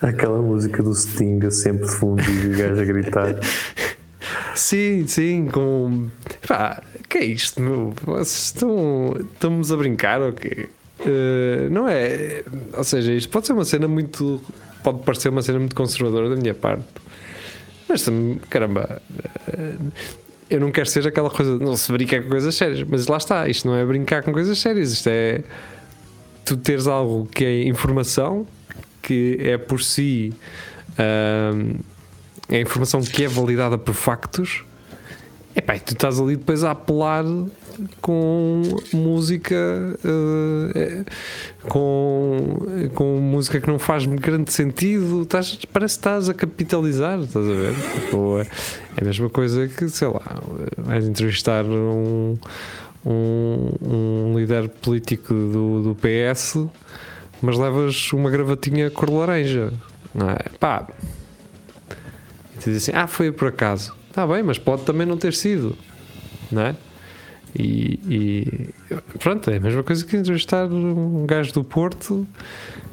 Aquela 0.00 0.40
música 0.40 0.82
do 0.82 0.94
Sting 0.94 1.50
sempre 1.50 1.86
de 1.86 1.92
fundo 1.92 2.22
e 2.22 2.46
o 2.46 2.56
gajo 2.56 2.80
a 2.80 2.84
gritar. 2.84 3.34
Sim, 4.54 5.06
sim, 5.06 5.46
com. 5.46 6.08
Pá, 6.46 6.82
que 7.08 7.18
é 7.18 7.24
isto, 7.24 7.60
meu? 7.60 7.94
Vocês 8.04 8.44
estão. 8.46 9.16
Estamos 9.32 9.72
a 9.72 9.76
brincar 9.76 10.20
ou 10.20 10.32
quê? 10.32 10.68
Uh, 11.00 11.70
não 11.70 11.88
é. 11.88 12.42
Ou 12.76 12.84
seja, 12.84 13.12
isto 13.12 13.30
pode 13.30 13.46
ser 13.46 13.52
uma 13.52 13.64
cena 13.64 13.88
muito. 13.88 14.40
Pode 14.82 15.02
parecer 15.02 15.28
uma 15.28 15.42
cena 15.42 15.58
muito 15.58 15.74
conservadora 15.74 16.28
da 16.28 16.36
minha 16.36 16.54
parte. 16.54 16.84
Mas 17.88 18.06
caramba. 18.48 19.00
Uh, 19.48 19.92
eu 20.48 20.58
não 20.58 20.72
quero 20.72 20.88
ser 20.88 21.06
aquela 21.06 21.30
coisa. 21.30 21.58
Não 21.58 21.76
se 21.76 21.90
brincar 21.92 22.22
com 22.22 22.28
coisas 22.28 22.54
sérias. 22.54 22.86
Mas 22.88 23.06
lá 23.06 23.16
está. 23.16 23.48
Isto 23.48 23.68
não 23.68 23.76
é 23.76 23.84
brincar 23.84 24.22
com 24.22 24.32
coisas 24.32 24.58
sérias. 24.58 24.92
Isto 24.92 25.08
é. 25.08 25.42
Tu 26.44 26.56
teres 26.56 26.86
algo 26.86 27.26
que 27.26 27.44
é 27.44 27.64
informação, 27.64 28.46
que 29.02 29.38
é 29.40 29.56
por 29.56 29.82
si. 29.82 30.34
Uh, 30.92 31.78
é 32.48 32.60
informação 32.60 33.00
que 33.00 33.24
é 33.24 33.28
validada 33.28 33.78
por 33.78 33.94
factos. 33.94 34.64
Epá, 35.54 35.76
e 35.76 35.80
tu 35.80 35.94
estás 35.94 36.20
ali 36.20 36.36
depois 36.36 36.62
a 36.62 36.72
apelar 36.72 37.24
com 38.00 38.62
música 38.92 39.56
uh, 40.04 41.04
com, 41.68 42.90
com 42.94 43.20
música 43.20 43.60
que 43.60 43.68
não 43.68 43.78
faz 43.78 44.06
grande 44.06 44.52
sentido 44.52 45.22
estás, 45.22 45.58
parece 45.72 45.94
que 45.94 45.98
estás 46.00 46.28
a 46.28 46.34
capitalizar 46.34 47.20
estás 47.20 47.46
a 47.46 47.52
ver 47.52 47.74
tipo, 47.74 48.38
é, 48.38 48.42
é 48.42 49.02
a 49.02 49.04
mesma 49.04 49.30
coisa 49.30 49.68
que 49.68 49.88
sei 49.88 50.08
lá 50.08 50.42
vais 50.76 51.06
entrevistar 51.06 51.64
um, 51.64 52.38
um, 53.04 53.70
um 53.82 54.38
líder 54.38 54.68
político 54.68 55.32
do, 55.32 55.82
do 55.82 55.96
PS 55.96 56.66
mas 57.42 57.56
levas 57.56 58.12
uma 58.12 58.30
gravatinha 58.30 58.90
cor 58.90 59.10
laranja 59.10 59.72
não 60.14 60.30
é? 60.30 60.38
pá 60.58 60.86
e 62.54 62.58
tu 62.58 62.64
dizes 62.70 62.88
assim, 62.88 62.92
ah 62.96 63.06
foi 63.06 63.32
por 63.32 63.48
acaso 63.48 63.94
está 64.08 64.26
bem, 64.26 64.42
mas 64.42 64.58
pode 64.58 64.82
também 64.82 65.06
não 65.06 65.16
ter 65.16 65.34
sido 65.34 65.76
não 66.50 66.62
é? 66.62 66.76
E, 67.54 68.00
e, 68.08 68.68
pronto, 69.18 69.50
é 69.50 69.56
a 69.56 69.60
mesma 69.60 69.82
coisa 69.82 70.04
que 70.04 70.16
entrevistar 70.16 70.66
um 70.70 71.26
gajo 71.26 71.52
do 71.52 71.64
Porto 71.64 72.26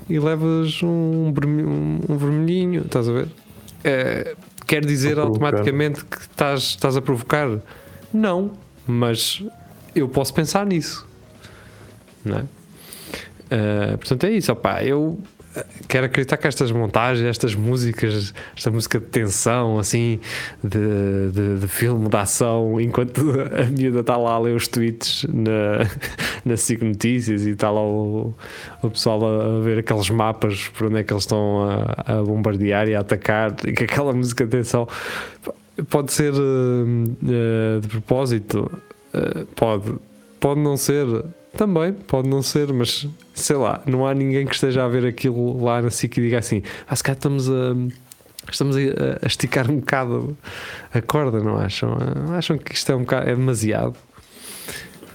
e 0.09 0.19
levas 0.19 0.81
um, 0.81 1.31
um, 1.31 1.99
um 2.09 2.17
vermelhinho, 2.17 2.81
estás 2.81 3.07
a 3.07 3.11
ver? 3.11 3.27
É, 3.83 4.35
quer 4.65 4.85
dizer 4.85 5.19
automaticamente 5.19 6.03
que 6.03 6.17
estás, 6.17 6.61
estás 6.61 6.97
a 6.97 7.01
provocar? 7.01 7.59
Não, 8.13 8.51
mas 8.85 9.43
eu 9.95 10.07
posso 10.09 10.33
pensar 10.33 10.65
nisso, 10.65 11.07
não 12.23 12.37
é? 12.37 12.41
Uh, 13.47 13.97
portanto, 13.97 14.25
é 14.25 14.31
isso, 14.31 14.51
opá, 14.51 14.83
eu 14.83 15.19
quero 15.87 16.05
acreditar 16.05 16.37
que 16.37 16.47
estas 16.47 16.71
montagens, 16.71 17.25
estas 17.25 17.55
músicas, 17.55 18.33
esta 18.55 18.71
música 18.71 18.99
de 18.99 19.05
tensão, 19.05 19.79
assim, 19.79 20.19
de, 20.63 21.31
de, 21.31 21.59
de 21.59 21.67
filme, 21.67 22.09
de 22.09 22.17
ação, 22.17 22.79
enquanto 22.79 23.21
a 23.53 23.65
miúda 23.65 24.01
está 24.01 24.17
lá 24.17 24.33
a 24.33 24.39
ler 24.39 24.55
os 24.55 24.67
tweets 24.67 25.25
na, 25.31 25.89
na 26.45 26.57
SIC 26.57 26.81
Notícias 26.81 27.45
e 27.45 27.51
está 27.51 27.69
lá 27.69 27.81
o, 27.81 28.33
o 28.81 28.89
pessoal 28.89 29.25
a, 29.25 29.57
a, 29.57 29.59
ver 29.61 29.79
aqueles 29.79 30.09
mapas 30.09 30.67
por 30.69 30.87
onde 30.87 30.99
é 30.99 31.03
que 31.03 31.13
eles 31.13 31.23
estão 31.23 31.63
a, 31.63 32.19
a 32.19 32.23
bombardear 32.23 32.87
e 32.87 32.95
a 32.95 32.99
atacar, 32.99 33.55
e 33.65 33.73
que 33.73 33.83
aquela 33.83 34.13
música 34.13 34.45
de 34.45 34.51
tensão 34.51 34.87
pode 35.89 36.11
ser 36.11 36.33
uh, 36.33 36.37
uh, 36.37 37.81
de 37.81 37.87
propósito, 37.87 38.71
uh, 39.13 39.45
pode, 39.55 39.93
pode 40.39 40.59
não 40.59 40.75
ser 40.77 41.05
também, 41.57 41.91
pode 41.91 42.29
não 42.29 42.41
ser, 42.41 42.71
mas 42.71 43.07
sei 43.33 43.55
lá, 43.55 43.81
não 43.85 44.05
há 44.05 44.13
ninguém 44.13 44.45
que 44.45 44.53
esteja 44.53 44.85
a 44.85 44.87
ver 44.87 45.05
aquilo 45.05 45.63
lá 45.63 45.81
na 45.81 45.89
SIC 45.89 46.17
e 46.17 46.21
diga 46.21 46.39
assim: 46.39 46.63
ah, 46.87 46.95
se 46.95 47.03
calhar 47.03 47.17
estamos 47.17 47.49
a. 47.49 47.75
Estamos 48.49 48.77
a, 48.77 48.79
a 49.21 49.27
esticar 49.27 49.69
um 49.69 49.79
bocado 49.79 50.37
a 50.93 51.01
corda, 51.01 51.41
não 51.41 51.57
acham? 51.57 51.97
Acham 52.33 52.57
que 52.57 52.73
isto 52.73 52.89
é 52.89 52.95
um 52.95 53.01
bocado, 53.01 53.29
é 53.29 53.35
demasiado? 53.35 53.97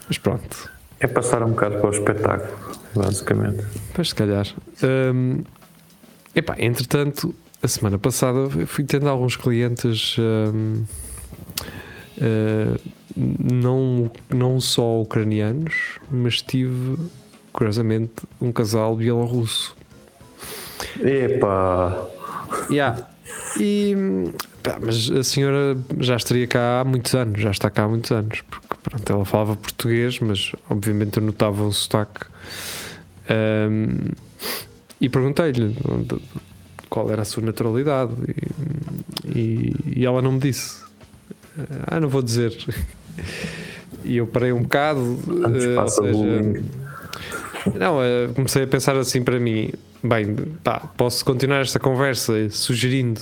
Mas 0.07 0.19
pronto. 0.19 0.71
É 1.01 1.07
passar 1.07 1.43
um 1.43 1.51
bocado 1.51 1.79
para 1.79 1.89
o 1.89 1.93
espetáculo, 1.93 2.59
basicamente. 2.95 3.65
Pois 3.95 4.11
se 4.11 4.15
calhar. 4.15 4.47
Hum, 4.83 5.45
epá, 6.35 6.57
entretanto, 6.59 7.35
a 7.63 7.69
semana 7.69 7.99
passada 7.99 8.51
fui 8.67 8.85
tendo 8.85 9.09
alguns 9.09 9.37
clientes 9.37 10.17
hum, 10.19 10.85
eh, 12.21 12.79
não, 13.17 14.11
não 14.29 14.61
só 14.61 15.01
ucranianos, 15.01 15.99
mas 16.11 16.41
tive, 16.43 16.97
curiosamente, 17.53 18.13
um 18.41 18.51
casal 18.53 18.97
bielorrusso. 18.97 19.77
Epá! 21.01 22.07
Yeah. 22.71 23.07
E, 23.59 23.95
pá, 24.63 24.79
mas 24.81 25.11
a 25.11 25.23
senhora 25.25 25.77
já 26.01 26.17
estaria 26.17 26.47
cá 26.47 26.81
há 26.81 26.85
muitos 26.85 27.15
anos, 27.15 27.41
já 27.41 27.51
está 27.51 27.71
cá 27.71 27.85
há 27.85 27.89
muitos 27.89 28.11
anos, 28.11 28.43
porque 28.43 28.77
pronto, 28.83 29.13
ela 29.13 29.25
falava 29.25 29.57
português, 29.57 30.19
mas 30.21 30.53
obviamente 30.69 31.19
eu 31.19 31.23
notava 31.23 31.63
o 31.65 31.73
sotaque. 31.73 32.27
Ahm, 33.29 34.11
e 35.01 35.09
perguntei-lhe 35.09 35.77
qual 36.89 37.11
era 37.11 37.23
a 37.23 37.25
sua 37.25 37.43
naturalidade 37.43 38.13
e, 39.25 39.39
e- 39.39 40.01
e 40.01 40.05
ela 40.07 40.21
não 40.21 40.33
me 40.33 40.39
disse. 40.41 40.83
Ah, 41.87 42.01
não 42.01 42.09
vou 42.09 42.23
dizer. 42.23 42.57
E 44.05 44.17
eu 44.17 44.27
parei 44.27 44.53
um 44.53 44.63
bocado. 44.63 45.19
Antes 45.45 45.67
ou 45.67 45.75
passa 45.77 46.03
seja, 46.03 46.13
bullying. 46.13 46.65
não, 47.79 48.03
eh, 48.03 48.29
comecei 48.35 48.65
a 48.65 48.67
pensar 48.67 48.97
assim 48.97 49.23
para 49.23 49.39
mim: 49.39 49.71
bem, 50.03 50.35
pá, 50.65 50.81
posso 50.97 51.25
continuar 51.25 51.61
esta 51.61 51.79
conversa 51.79 52.51
sugerindo 52.51 53.21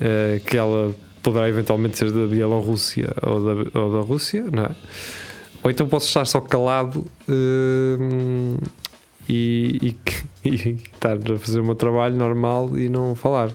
eh, 0.00 0.40
que 0.46 0.56
ela 0.56 0.94
poderá 1.22 1.48
eventualmente 1.48 1.98
ser 1.98 2.10
da 2.12 2.26
Bielorrússia 2.26 3.14
ou 3.22 3.40
da, 3.64 3.80
ou 3.80 3.92
da 3.92 4.00
Rússia, 4.00 4.44
não 4.50 4.64
é? 4.64 4.70
Ou 5.62 5.70
então 5.70 5.88
posso 5.88 6.06
estar 6.06 6.26
só 6.26 6.40
calado 6.40 7.06
eh, 7.28 8.58
e, 9.28 9.96
e, 10.44 10.44
e 10.48 10.82
estar 10.92 11.16
a 11.16 11.38
fazer 11.38 11.60
o 11.60 11.64
meu 11.64 11.74
trabalho 11.74 12.14
normal 12.14 12.78
e 12.78 12.88
não 12.88 13.14
falar. 13.14 13.50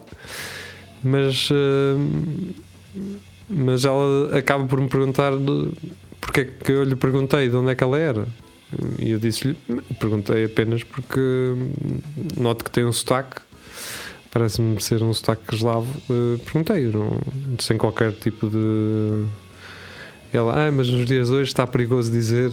Mas, 1.04 1.50
eh, 1.52 1.96
mas 3.50 3.84
ela 3.86 4.38
acaba 4.38 4.66
por 4.66 4.80
me 4.80 4.88
perguntar 4.88 5.34
porque 6.22 6.42
é 6.42 6.46
que 6.46 6.72
eu 6.72 6.84
lhe 6.84 6.96
perguntei 6.96 7.50
de 7.50 7.56
onde 7.56 7.72
é 7.72 7.76
que 7.76 7.84
ela 7.84 7.98
era. 7.98 8.28
E 9.00 9.12
eu 9.12 9.20
disse-lhe, 9.20 9.58
perguntei 10.00 10.46
apenas 10.46 10.84
porque 10.84 11.20
noto 12.38 12.64
que 12.64 12.70
tem 12.70 12.86
um 12.86 12.92
sotaque, 12.92 13.42
parece-me 14.32 14.80
ser 14.80 15.02
um 15.02 15.14
sotaque 15.14 15.56
eslavo. 15.56 15.88
eh, 16.10 16.40
perguntei, 16.44 16.86
não, 16.88 17.20
sem 17.60 17.78
qualquer 17.78 18.12
tipo 18.14 18.48
de. 18.48 19.26
Ela, 20.32 20.68
ah, 20.68 20.72
mas 20.72 20.88
nos 20.88 21.06
dias 21.08 21.30
de 21.30 21.34
hoje 21.34 21.50
está 21.50 21.66
perigoso 21.66 22.12
dizer. 22.12 22.52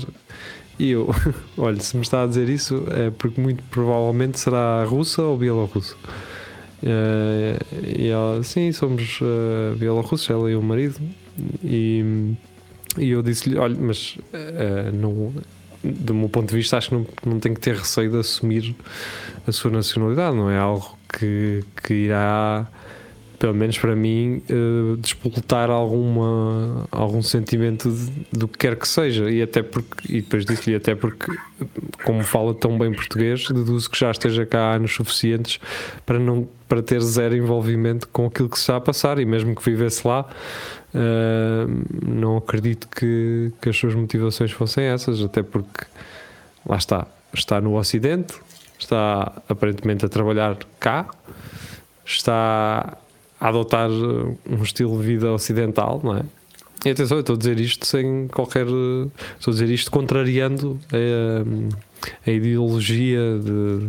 E 0.78 0.90
eu, 0.90 1.14
olha, 1.56 1.80
se 1.80 1.96
me 1.96 2.02
está 2.02 2.22
a 2.22 2.26
dizer 2.26 2.48
isso, 2.48 2.84
é 2.90 3.10
porque 3.10 3.38
muito 3.40 3.62
provavelmente 3.64 4.40
será 4.40 4.84
russa 4.84 5.22
ou 5.22 5.36
bielorrussa. 5.36 5.96
Eh, 6.82 7.58
e 7.98 8.08
ela, 8.08 8.42
sim, 8.42 8.70
somos 8.72 9.20
uh, 9.20 9.74
bielorrussos, 9.76 10.28
ela 10.28 10.50
e 10.50 10.56
o 10.56 10.62
marido. 10.62 11.00
E, 11.64 12.34
e 12.98 13.10
eu 13.10 13.22
disse-lhe: 13.22 13.58
olha, 13.58 13.76
mas 13.78 14.18
eh, 14.32 14.90
não, 14.92 15.32
do 15.82 16.14
meu 16.14 16.28
ponto 16.28 16.48
de 16.48 16.56
vista, 16.56 16.76
acho 16.76 16.88
que 16.88 16.94
não, 16.94 17.06
não 17.24 17.40
tem 17.40 17.54
que 17.54 17.60
ter 17.60 17.76
receio 17.76 18.10
de 18.10 18.18
assumir 18.18 18.74
a 19.46 19.52
sua 19.52 19.70
nacionalidade, 19.70 20.36
não 20.36 20.50
é 20.50 20.58
algo 20.58 20.96
que, 21.08 21.62
que 21.82 21.94
irá, 21.94 22.66
pelo 23.38 23.54
menos 23.54 23.78
para 23.78 23.94
mim, 23.94 24.42
eh, 24.48 24.96
despoltar 24.98 25.70
alguma, 25.70 26.86
algum 26.90 27.22
sentimento 27.22 27.90
de- 27.90 28.26
do 28.32 28.48
que 28.48 28.58
quer 28.58 28.76
que 28.76 28.88
seja. 28.88 29.30
E 29.30 29.42
até 29.42 29.62
porque, 29.62 30.12
e 30.12 30.20
depois 30.22 30.44
disse-lhe 30.44 30.76
até 30.76 30.94
porque, 30.94 31.30
como 32.04 32.22
fala 32.22 32.54
tão 32.54 32.78
bem 32.78 32.92
português, 32.92 33.46
deduzo 33.48 33.90
que 33.90 33.98
já 33.98 34.10
esteja 34.10 34.46
cá 34.46 34.70
há 34.70 34.74
anos 34.76 34.94
suficientes 34.94 35.60
para, 36.04 36.18
não, 36.18 36.48
para 36.68 36.82
ter 36.82 37.00
zero 37.00 37.36
envolvimento 37.36 38.08
com 38.08 38.26
aquilo 38.26 38.48
que 38.48 38.56
se 38.56 38.62
está 38.62 38.76
a 38.76 38.80
passar, 38.80 39.18
e 39.18 39.24
mesmo 39.24 39.54
que 39.54 39.62
vivesse 39.62 40.06
lá. 40.06 40.26
Uh, 40.94 41.84
não 42.06 42.38
acredito 42.38 42.88
que, 42.88 43.52
que 43.60 43.68
as 43.68 43.76
suas 43.76 43.94
motivações 43.94 44.50
fossem 44.50 44.84
essas, 44.84 45.20
até 45.22 45.42
porque 45.42 45.84
lá 46.66 46.76
está, 46.76 47.06
está 47.34 47.60
no 47.60 47.76
Ocidente, 47.76 48.34
está 48.78 49.42
aparentemente 49.46 50.06
a 50.06 50.08
trabalhar 50.08 50.56
cá, 50.80 51.06
está 52.02 52.96
a 53.40 53.48
adotar 53.48 53.90
um 53.90 54.62
estilo 54.62 55.00
de 55.00 55.06
vida 55.06 55.32
ocidental, 55.32 56.00
não 56.02 56.16
é? 56.16 56.22
E 56.84 56.90
atenção, 56.90 57.16
eu 57.16 57.20
estou 57.20 57.34
a 57.34 57.38
dizer 57.38 57.58
isto 57.58 57.86
sem 57.86 58.28
qualquer. 58.28 58.66
Estou 58.66 59.50
a 59.50 59.54
dizer 59.54 59.70
isto 59.70 59.90
contrariando 59.90 60.78
a, 60.92 62.28
a 62.28 62.30
ideologia 62.30 63.38
de, 63.38 63.88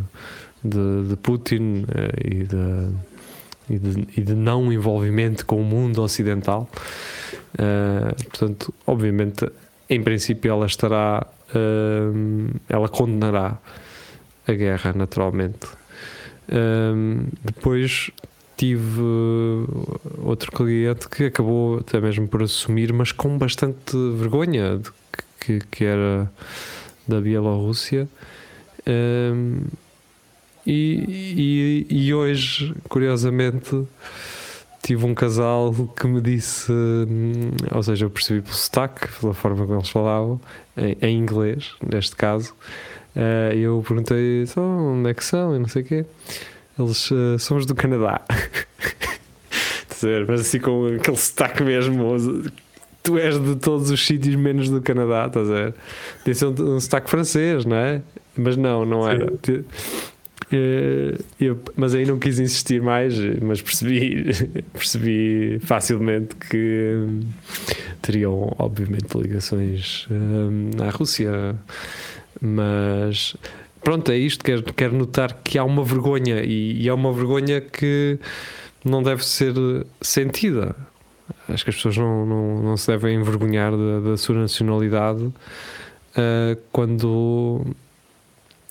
de, 0.63 1.09
de 1.09 1.15
Putin 1.17 1.85
eh, 1.93 2.37
e 2.37 2.43
de 2.43 2.89
e 3.69 3.77
de, 3.77 4.07
e 4.17 4.21
de 4.21 4.33
não 4.33 4.71
envolvimento 4.71 5.45
com 5.45 5.59
o 5.59 5.63
mundo 5.63 6.01
ocidental. 6.01 6.69
Uh, 7.53 8.15
portanto, 8.29 8.73
obviamente, 8.85 9.49
em 9.89 10.01
princípio, 10.01 10.51
ela 10.51 10.65
estará, 10.65 11.25
uh, 11.53 12.59
ela 12.69 12.87
condenará 12.87 13.57
a 14.47 14.53
guerra, 14.53 14.93
naturalmente. 14.93 15.67
Um, 16.49 17.25
depois 17.43 18.09
tive 18.57 19.01
outro 20.17 20.51
cliente 20.51 21.07
que 21.07 21.25
acabou 21.25 21.77
até 21.77 22.01
mesmo 22.01 22.27
por 22.27 22.41
assumir, 22.41 22.91
mas 22.91 23.11
com 23.11 23.37
bastante 23.37 23.95
vergonha 24.17 24.79
de 24.79 24.89
que, 25.39 25.59
que 25.71 25.85
era 25.85 26.29
da 27.07 27.21
Bielorrússia. 27.21 28.09
Um, 28.85 29.61
e, 30.65 31.85
e, 31.89 32.07
e 32.07 32.13
hoje, 32.13 32.73
curiosamente, 32.89 33.87
tive 34.81 35.05
um 35.05 35.13
casal 35.13 35.73
que 35.95 36.07
me 36.07 36.19
disse, 36.19 36.71
hum, 36.71 37.51
ou 37.71 37.83
seja, 37.83 38.05
eu 38.05 38.09
percebi 38.09 38.41
pelo 38.41 38.55
sotaque, 38.55 39.07
pela 39.19 39.33
forma 39.33 39.65
como 39.65 39.79
eles 39.79 39.89
falavam, 39.89 40.41
em, 40.75 40.97
em 41.01 41.17
inglês, 41.17 41.75
neste 41.81 42.15
caso. 42.15 42.53
Uh, 43.15 43.53
eu 43.53 43.83
perguntei 43.87 44.45
só 44.45 44.61
onde 44.61 45.09
é 45.09 45.13
que 45.13 45.23
são 45.23 45.55
e 45.55 45.59
não 45.59 45.67
sei 45.67 45.81
o 45.83 45.85
quê. 45.85 46.05
Eles 46.79 47.11
uh, 47.11 47.39
somos 47.39 47.65
do 47.65 47.73
Canadá. 47.75 48.21
Mas 50.27 50.41
assim 50.41 50.59
com 50.59 50.85
aquele 50.95 51.17
sotaque 51.17 51.63
mesmo. 51.63 52.15
Tu 53.01 53.17
és 53.17 53.39
de 53.41 53.55
todos 53.55 53.89
os 53.89 54.05
sítios 54.05 54.35
menos 54.35 54.69
do 54.69 54.81
Canadá, 54.81 55.25
estás 55.27 55.49
a 55.49 55.53
ver? 55.53 55.73
Disse 56.25 56.45
um, 56.45 56.75
um 56.75 56.79
sotaque 56.79 57.09
francês, 57.09 57.65
não 57.65 57.77
é? 57.77 58.01
Mas 58.35 58.55
não, 58.55 58.85
não 58.85 59.09
era. 59.09 59.33
Sim. 59.43 59.63
Uh, 60.49 61.21
eu, 61.41 61.59
mas 61.75 61.93
aí 61.93 62.05
não 62.05 62.17
quis 62.19 62.39
insistir 62.39 62.81
mais, 62.81 63.15
mas 63.41 63.61
percebi, 63.61 64.25
percebi 64.71 65.59
facilmente 65.59 66.35
que 66.35 66.93
um, 66.95 67.19
teriam, 68.01 68.55
obviamente, 68.57 69.13
ligações 69.17 70.07
um, 70.09 70.71
à 70.81 70.89
Rússia. 70.89 71.55
Mas 72.39 73.35
pronto, 73.87 74.11
é 74.11 74.17
isto. 74.17 74.43
Quero, 74.43 74.63
quero 74.73 74.93
notar 74.97 75.33
que 75.41 75.57
há 75.57 75.63
uma 75.63 75.81
vergonha 75.81 76.43
e, 76.43 76.81
e 76.81 76.89
é 76.89 76.93
uma 76.93 77.13
vergonha 77.13 77.61
que 77.61 78.19
não 78.83 79.01
deve 79.01 79.25
ser 79.25 79.53
sentida. 80.01 80.75
Acho 81.47 81.63
que 81.63 81.69
as 81.69 81.77
pessoas 81.77 81.95
não, 81.95 82.25
não, 82.25 82.63
não 82.63 82.75
se 82.75 82.85
devem 82.87 83.15
envergonhar 83.15 83.71
da, 83.71 84.01
da 84.01 84.17
sua 84.17 84.35
nacionalidade 84.35 85.23
uh, 85.23 85.33
quando 86.69 87.65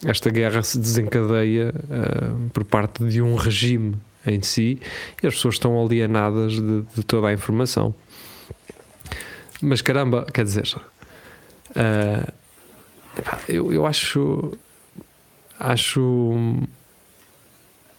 esta 0.04 0.28
guerra 0.28 0.62
se 0.62 0.78
desencadeia 0.78 1.72
uh, 1.74 2.50
por 2.50 2.64
parte 2.66 3.02
de 3.02 3.22
um 3.22 3.36
regime 3.36 3.96
em 4.26 4.42
si 4.42 4.78
e 5.22 5.26
as 5.26 5.34
pessoas 5.36 5.54
estão 5.54 5.82
alienadas 5.82 6.60
de, 6.60 6.82
de 6.94 7.02
toda 7.02 7.28
a 7.28 7.32
informação. 7.32 7.94
Mas 9.62 9.80
caramba, 9.80 10.26
quer 10.30 10.44
dizer, 10.44 10.70
uh, 11.70 12.32
eu, 13.48 13.72
eu 13.72 13.86
acho 13.86 14.52
acho 15.58 16.34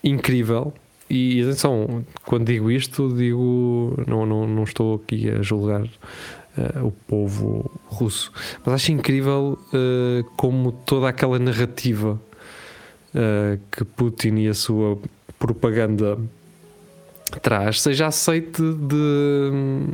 incrível 0.04 0.74
e 1.10 1.42
atenção, 1.42 2.06
quando 2.26 2.46
digo 2.46 2.70
isto, 2.70 3.14
digo 3.16 3.94
não, 4.06 4.26
não, 4.26 4.48
não 4.48 4.64
estou 4.64 4.96
aqui 4.96 5.30
a 5.30 5.42
julgar 5.42 5.84
uh, 5.84 6.86
o 6.86 6.92
povo 6.92 7.72
russo, 7.86 8.32
mas 8.66 8.76
acho 8.76 8.92
incrível 8.92 9.58
uh, 9.74 10.24
como 10.36 10.72
toda 10.72 11.08
aquela 11.08 11.40
narrativa 11.40 12.20
uh, 13.16 13.60
que 13.72 13.86
Putin 13.86 14.36
e 14.36 14.48
a 14.50 14.54
sua 14.54 14.98
propaganda 15.40 16.18
traz 17.42 17.82
seja 17.82 18.08
aceite 18.08 18.62
de, 18.62 19.94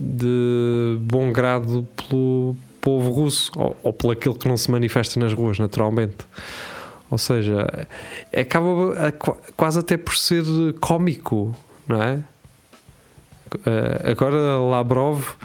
de 0.00 0.98
bom 1.02 1.32
grado 1.32 1.86
pelo 1.96 2.56
povo 2.80 3.10
russo 3.10 3.52
ou, 3.56 3.76
ou 3.82 3.92
pelo 3.92 4.12
aquele 4.12 4.34
que 4.34 4.48
não 4.48 4.56
se 4.56 4.70
manifesta 4.70 5.20
nas 5.20 5.32
ruas, 5.32 5.58
naturalmente. 5.58 6.16
Ou 7.12 7.18
seja, 7.18 7.86
acaba 8.34 9.08
a, 9.08 9.12
quase 9.54 9.78
até 9.78 9.98
por 9.98 10.16
ser 10.16 10.44
cómico, 10.80 11.54
não 11.86 12.02
é? 12.02 12.24
Uh, 13.54 14.10
agora 14.10 14.56
Lavrov 14.58 15.36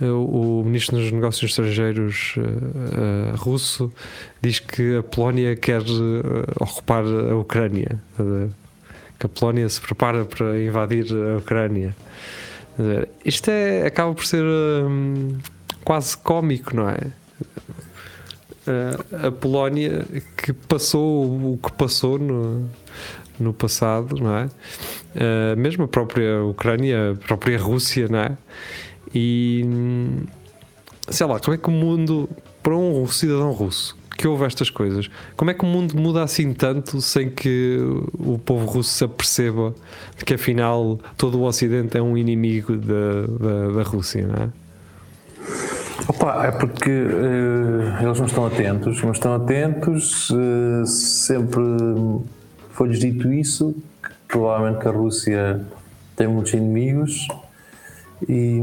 o, 0.00 0.62
o 0.62 0.64
ministro 0.64 0.96
dos 0.96 1.12
Negócios 1.12 1.52
Estrangeiros 1.52 2.34
uh, 2.36 2.40
uh, 2.40 3.36
russo 3.36 3.92
diz 4.42 4.58
que 4.58 4.96
a 4.96 5.02
Polónia 5.04 5.54
quer 5.54 5.82
ocupar 6.58 7.04
a 7.04 7.36
Ucrânia, 7.36 8.02
que 9.16 9.26
a 9.26 9.28
Polónia 9.28 9.68
se 9.68 9.80
prepara 9.80 10.24
para 10.24 10.60
invadir 10.60 11.06
a 11.12 11.38
Ucrânia. 11.38 11.94
Isto 13.24 13.48
é, 13.48 13.86
acaba 13.86 14.12
por 14.12 14.26
ser 14.26 14.42
um, 14.42 15.38
quase 15.84 16.16
cómico, 16.16 16.74
não 16.74 16.88
é? 16.88 16.98
A 19.26 19.30
Polónia 19.30 20.06
que 20.36 20.52
passou 20.52 21.52
o 21.52 21.58
que 21.62 21.72
passou 21.72 22.18
no, 22.18 22.68
no 23.38 23.52
passado, 23.52 24.16
não 24.16 24.36
é? 24.36 24.44
Uh, 24.46 25.56
mesmo 25.56 25.84
a 25.84 25.88
própria 25.88 26.42
Ucrânia, 26.44 27.12
a 27.12 27.14
própria 27.14 27.58
Rússia, 27.58 28.08
não 28.08 28.20
é? 28.20 28.36
E 29.14 29.64
sei 31.08 31.26
lá, 31.26 31.38
como 31.38 31.54
é 31.54 31.58
que 31.58 31.68
o 31.68 31.72
mundo, 31.72 32.28
para 32.62 32.76
um 32.76 33.06
cidadão 33.06 33.52
russo 33.52 34.00
que 34.16 34.28
ouve 34.28 34.44
estas 34.44 34.70
coisas, 34.70 35.10
como 35.36 35.50
é 35.50 35.54
que 35.54 35.64
o 35.64 35.66
mundo 35.66 35.96
muda 35.96 36.22
assim 36.22 36.52
tanto 36.52 37.00
sem 37.00 37.30
que 37.30 37.78
o 38.12 38.38
povo 38.38 38.66
russo 38.66 38.90
se 38.90 39.04
aperceba 39.04 39.74
de 40.16 40.24
que 40.24 40.34
afinal 40.34 41.00
todo 41.16 41.38
o 41.38 41.44
Ocidente 41.44 41.96
é 41.96 42.02
um 42.02 42.16
inimigo 42.16 42.76
da, 42.76 43.26
da, 43.26 43.72
da 43.72 43.82
Rússia, 43.82 44.26
não 44.26 44.44
é? 44.44 44.48
Opa, 46.08 46.46
é 46.46 46.50
porque 46.50 46.90
uh, 46.90 48.02
eles 48.02 48.18
não 48.18 48.26
estão 48.26 48.46
atentos, 48.46 49.02
não 49.02 49.12
estão 49.12 49.34
atentos, 49.34 50.30
uh, 50.30 50.86
sempre 50.86 51.62
foi-lhes 52.70 52.98
dito 52.98 53.32
isso, 53.32 53.74
que 54.02 54.10
provavelmente 54.28 54.80
que 54.80 54.88
a 54.88 54.90
Rússia 54.90 55.60
tem 56.16 56.26
muitos 56.26 56.52
inimigos. 56.52 57.28
E, 58.28 58.60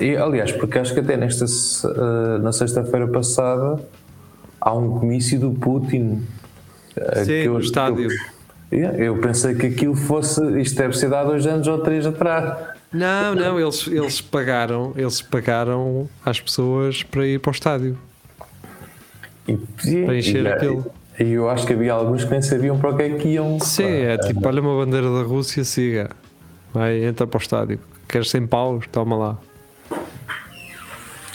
e 0.00 0.16
aliás, 0.16 0.52
porque 0.52 0.78
acho 0.78 0.94
que 0.94 1.00
até 1.00 1.16
nesta, 1.16 1.44
uh, 1.44 2.38
na 2.38 2.52
sexta-feira 2.52 3.06
passada 3.08 3.80
há 4.60 4.74
um 4.74 4.98
comício 4.98 5.38
do 5.38 5.52
Putin. 5.52 6.22
Sim, 7.14 7.24
que 7.24 7.44
eu, 7.44 7.54
no 7.54 7.60
estádio. 7.60 8.08
Eu, 8.70 8.90
eu 8.92 9.18
pensei 9.18 9.54
que 9.54 9.66
aquilo 9.66 9.94
fosse. 9.94 10.40
Isto 10.60 10.76
deve 10.78 10.96
ser 10.96 11.12
há 11.14 11.24
dois 11.24 11.46
anos 11.46 11.66
ou 11.66 11.78
três 11.78 12.06
atrás. 12.06 12.78
Não, 12.92 13.34
não, 13.34 13.60
eles, 13.60 13.86
eles 13.86 14.20
pagaram, 14.20 14.92
eles 14.96 15.22
pagaram 15.22 16.08
às 16.24 16.40
pessoas 16.40 17.02
para 17.02 17.26
ir 17.26 17.38
para 17.38 17.50
o 17.50 17.52
estádio. 17.52 17.98
E, 19.46 19.56
para 20.04 20.18
encher 20.18 20.44
e, 20.44 20.48
aquilo. 20.48 20.92
E 21.18 21.32
eu 21.32 21.48
acho 21.48 21.66
que 21.66 21.72
havia 21.72 21.92
alguns 21.92 22.24
que 22.24 22.30
nem 22.30 22.42
sabiam 22.42 22.78
para 22.78 22.90
o 22.90 22.96
que 22.96 23.02
é 23.02 23.10
que 23.10 23.28
iam. 23.28 23.60
Sim, 23.60 23.84
é 23.84 24.18
tipo, 24.18 24.46
olha 24.46 24.60
uma 24.60 24.84
bandeira 24.84 25.08
da 25.08 25.22
Rússia, 25.22 25.62
siga. 25.64 26.10
Vai, 26.72 27.04
entra 27.04 27.26
para 27.26 27.38
o 27.38 27.40
estádio. 27.40 27.80
Queres 28.08 28.30
100 28.30 28.46
paus? 28.46 28.84
Toma 28.90 29.16
lá. 29.16 29.38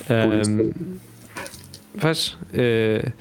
Um? 0.10 0.72
É, 2.54 3.12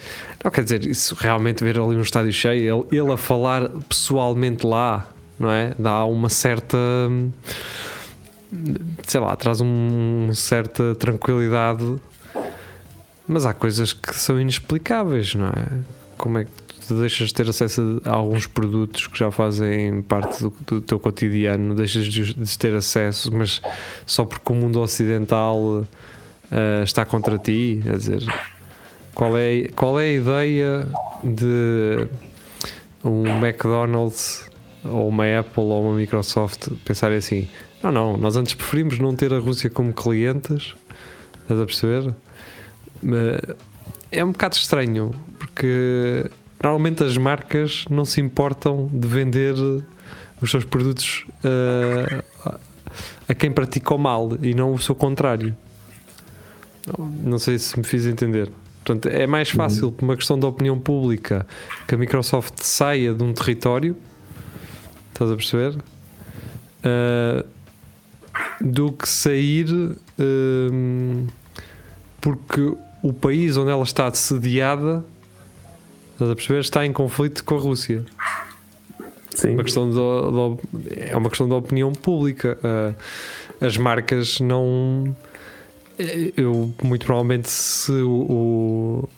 não 0.43 0.51
quer 0.51 0.65
dizer, 0.65 0.85
isso 0.87 1.15
realmente 1.15 1.63
ver 1.63 1.79
ali 1.79 1.97
um 1.97 2.03
estádio 2.03 2.33
cheio, 2.33 2.87
ele, 2.91 3.01
ele 3.01 3.13
a 3.13 3.17
falar 3.17 3.69
pessoalmente 3.89 4.67
lá, 4.67 5.09
não 5.39 5.51
é? 5.51 5.75
Dá 5.79 6.05
uma 6.05 6.29
certa 6.29 6.77
sei 9.07 9.21
lá, 9.21 9.35
traz 9.37 9.61
uma 9.61 10.35
certa 10.35 10.95
tranquilidade, 10.95 11.97
mas 13.27 13.47
há 13.47 13.55
coisas 13.55 13.93
que 13.93 14.15
são 14.15 14.41
inexplicáveis, 14.41 15.35
não 15.35 15.49
é? 15.49 15.67
Como 16.17 16.39
é 16.39 16.45
que 16.45 16.51
tu 16.87 16.95
deixas 17.01 17.29
de 17.29 17.35
ter 17.35 17.49
acesso 17.49 18.01
a 18.05 18.11
alguns 18.11 18.47
produtos 18.47 19.07
que 19.07 19.19
já 19.19 19.31
fazem 19.31 20.03
parte 20.03 20.43
do, 20.43 20.53
do 20.67 20.81
teu 20.81 21.01
cotidiano, 21.01 21.75
deixas 21.75 22.07
de, 22.07 22.59
ter 22.59 22.75
acesso, 22.75 23.35
mas 23.35 23.63
só 24.07 24.25
porque 24.25 24.53
o 24.53 24.55
mundo 24.55 24.81
ocidental 24.81 25.59
uh, 25.59 25.87
está 26.83 27.05
contra 27.05 27.39
ti, 27.39 27.81
quer 27.83 27.97
dizer, 27.97 28.23
qual 29.15 29.37
é, 29.37 29.69
qual 29.75 29.99
é 29.99 30.05
a 30.05 30.13
ideia 30.13 30.89
de 31.23 32.07
um 33.03 33.27
McDonald's 33.27 34.49
ou 34.85 35.09
uma 35.09 35.25
Apple 35.39 35.63
ou 35.63 35.89
uma 35.89 35.97
Microsoft 35.97 36.69
pensar 36.85 37.11
assim, 37.13 37.49
não, 37.85 37.93
não, 37.93 38.17
nós 38.17 38.37
antes 38.37 38.55
preferimos 38.55 38.99
não 38.99 39.15
ter 39.15 39.33
a 39.33 39.39
Rússia 39.39 39.69
como 39.69 39.93
clientes, 39.93 40.75
estás 41.43 41.61
a 41.61 41.67
perceber? 41.67 42.15
É 44.11 44.25
um 44.25 44.33
bocado 44.33 44.55
estranho, 44.55 45.15
porque 45.39 46.31
normalmente 46.63 47.05
as 47.05 47.17
marcas 47.17 47.85
não 47.91 48.05
se 48.05 48.21
importam 48.21 48.89
de 48.93 49.07
vender 49.07 49.55
os 50.41 50.51
seus 50.51 50.65
produtos 50.65 51.27
uh, 51.45 52.25
a 53.29 53.35
quem 53.35 53.53
pratica 53.53 53.95
o 53.95 53.99
mal 53.99 54.37
e 54.41 54.55
não 54.55 54.73
o 54.73 54.79
seu 54.79 54.95
contrário. 54.95 55.57
Não 57.23 57.39
sei 57.39 57.59
se 57.59 57.79
me 57.79 57.85
fiz 57.85 58.07
entender. 58.07 58.51
Portanto, 58.85 59.09
é 59.09 59.27
mais 59.27 59.49
fácil, 59.49 59.91
por 59.91 60.05
uma 60.05 60.17
questão 60.17 60.39
da 60.39 60.47
opinião 60.47 60.79
pública, 60.79 61.47
que 61.89 61.95
a 61.95 61.99
Microsoft 61.99 62.61
saia 62.61 63.15
de 63.15 63.23
um 63.23 63.33
território, 63.33 63.97
estás 65.11 65.31
a 65.31 65.37
perceber? 65.37 65.77
Uh, 66.85 67.54
do 68.61 68.93
que 68.93 69.09
sair 69.09 69.67
um, 70.19 71.27
porque 72.21 72.75
o 73.03 73.13
país 73.13 73.57
onde 73.57 73.71
ela 73.71 73.83
está 73.83 74.13
sediada 74.13 75.05
estás 76.15 76.31
a 76.31 76.35
perceber, 76.35 76.61
está 76.61 76.87
em 76.87 76.93
conflito 76.93 77.45
com 77.45 77.57
a 77.57 77.61
Rússia. 77.61 78.05
Sim. 79.35 79.55
Uma 79.55 79.65
questão 79.65 79.91
de, 79.91 79.97
de, 79.97 81.01
é 81.11 81.17
uma 81.17 81.29
questão 81.29 81.49
da 81.49 81.57
opinião 81.57 81.93
pública. 81.93 82.57
Uh, 82.63 83.65
as 83.65 83.77
marcas 83.77 84.41
não. 84.41 85.17
Eu, 86.37 86.73
muito 86.83 87.07
provavelmente, 87.07 87.49
se 87.49 87.93
o, 87.93 89.09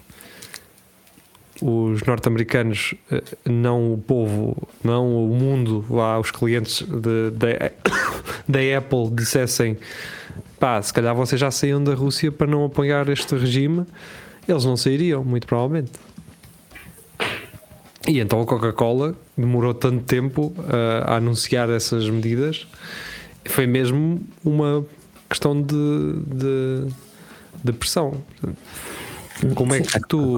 os 1.62 2.02
norte-americanos, 2.02 2.94
eh, 3.10 3.22
não 3.46 3.94
o 3.94 3.98
povo, 3.98 4.68
não 4.84 5.24
o 5.24 5.34
mundo, 5.34 5.86
lá 5.88 6.20
os 6.20 6.30
clientes 6.30 6.82
da 8.48 8.60
Apple 8.78 9.10
dissessem 9.12 9.76
pá, 10.58 10.80
se 10.80 10.92
calhar 10.92 11.14
vocês 11.14 11.40
já 11.40 11.50
saíam 11.50 11.82
da 11.82 11.94
Rússia 11.94 12.32
para 12.32 12.46
não 12.46 12.64
apoiar 12.64 13.08
este 13.08 13.34
regime, 13.36 13.86
eles 14.48 14.64
não 14.64 14.76
sairiam, 14.76 15.24
muito 15.24 15.46
provavelmente. 15.46 15.92
E 18.08 18.20
então 18.20 18.40
a 18.40 18.46
Coca-Cola 18.46 19.14
demorou 19.36 19.74
tanto 19.74 20.04
tempo 20.04 20.54
uh, 20.58 21.04
a 21.04 21.16
anunciar 21.16 21.68
essas 21.70 22.08
medidas, 22.08 22.66
foi 23.46 23.66
mesmo 23.66 24.20
uma 24.44 24.84
questão 25.28 25.60
de, 25.60 26.12
de, 26.26 26.86
de 27.64 27.72
pressão. 27.72 28.22
Como 29.54 29.74
é 29.74 29.80
que 29.80 30.00
tu. 30.08 30.34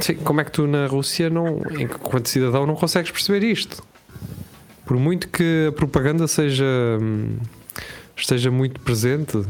Sim, 0.00 0.14
como 0.16 0.40
é 0.40 0.44
que 0.44 0.50
tu 0.50 0.66
na 0.66 0.86
Rússia, 0.86 1.30
não, 1.30 1.62
enquanto 1.78 2.28
cidadão, 2.28 2.66
não 2.66 2.74
consegues 2.74 3.10
perceber 3.10 3.46
isto? 3.46 3.82
Por 4.92 5.00
muito 5.00 5.26
que 5.28 5.68
a 5.70 5.72
propaganda 5.72 6.28
seja. 6.28 6.66
esteja 8.14 8.50
muito 8.50 8.78
presente. 8.78 9.42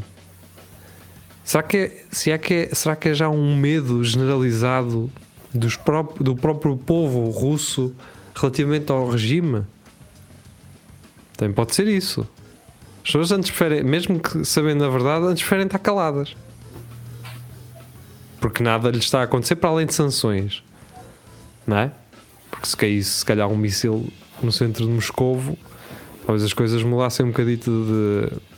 Será 1.42 1.64
que, 1.64 1.76
é, 1.76 2.04
se 2.12 2.30
é 2.30 2.38
que 2.38 2.54
é, 2.54 2.68
será 2.72 2.94
que 2.94 3.08
é 3.08 3.14
já 3.14 3.28
um 3.28 3.56
medo 3.56 4.04
generalizado 4.04 5.10
dos 5.52 5.74
pró 5.74 6.04
do 6.20 6.36
próprio 6.36 6.76
povo 6.76 7.28
russo 7.30 7.92
relativamente 8.36 8.92
ao 8.92 9.08
regime? 9.08 9.64
Também 11.36 11.52
pode 11.52 11.74
ser 11.74 11.88
isso. 11.88 12.20
As 12.98 13.06
pessoas 13.06 13.32
antes 13.32 13.50
preferem, 13.50 13.82
mesmo 13.82 14.20
que 14.20 14.44
sabendo 14.44 14.84
a 14.84 14.88
verdade, 14.88 15.26
antes 15.26 15.42
preferem 15.42 15.66
estar 15.66 15.80
caladas 15.80 16.36
porque 18.40 18.62
nada 18.62 18.92
lhe 18.92 18.98
está 18.98 19.22
a 19.22 19.24
acontecer 19.24 19.56
para 19.56 19.70
além 19.70 19.86
de 19.86 19.94
sanções, 19.94 20.62
não 21.66 21.78
é? 21.78 21.90
Porque 22.48 22.68
se 22.68 22.76
caísse, 22.76 23.10
se 23.10 23.24
calhar, 23.24 23.48
um 23.48 23.56
míssil 23.56 24.08
no 24.44 24.52
centro 24.52 24.84
de 24.84 24.90
Moscovo, 24.90 25.56
talvez 26.26 26.44
as 26.44 26.52
coisas 26.52 26.82
mudassem 26.82 27.26
um 27.26 27.30
bocadito 27.30 27.70
de. 27.70 28.52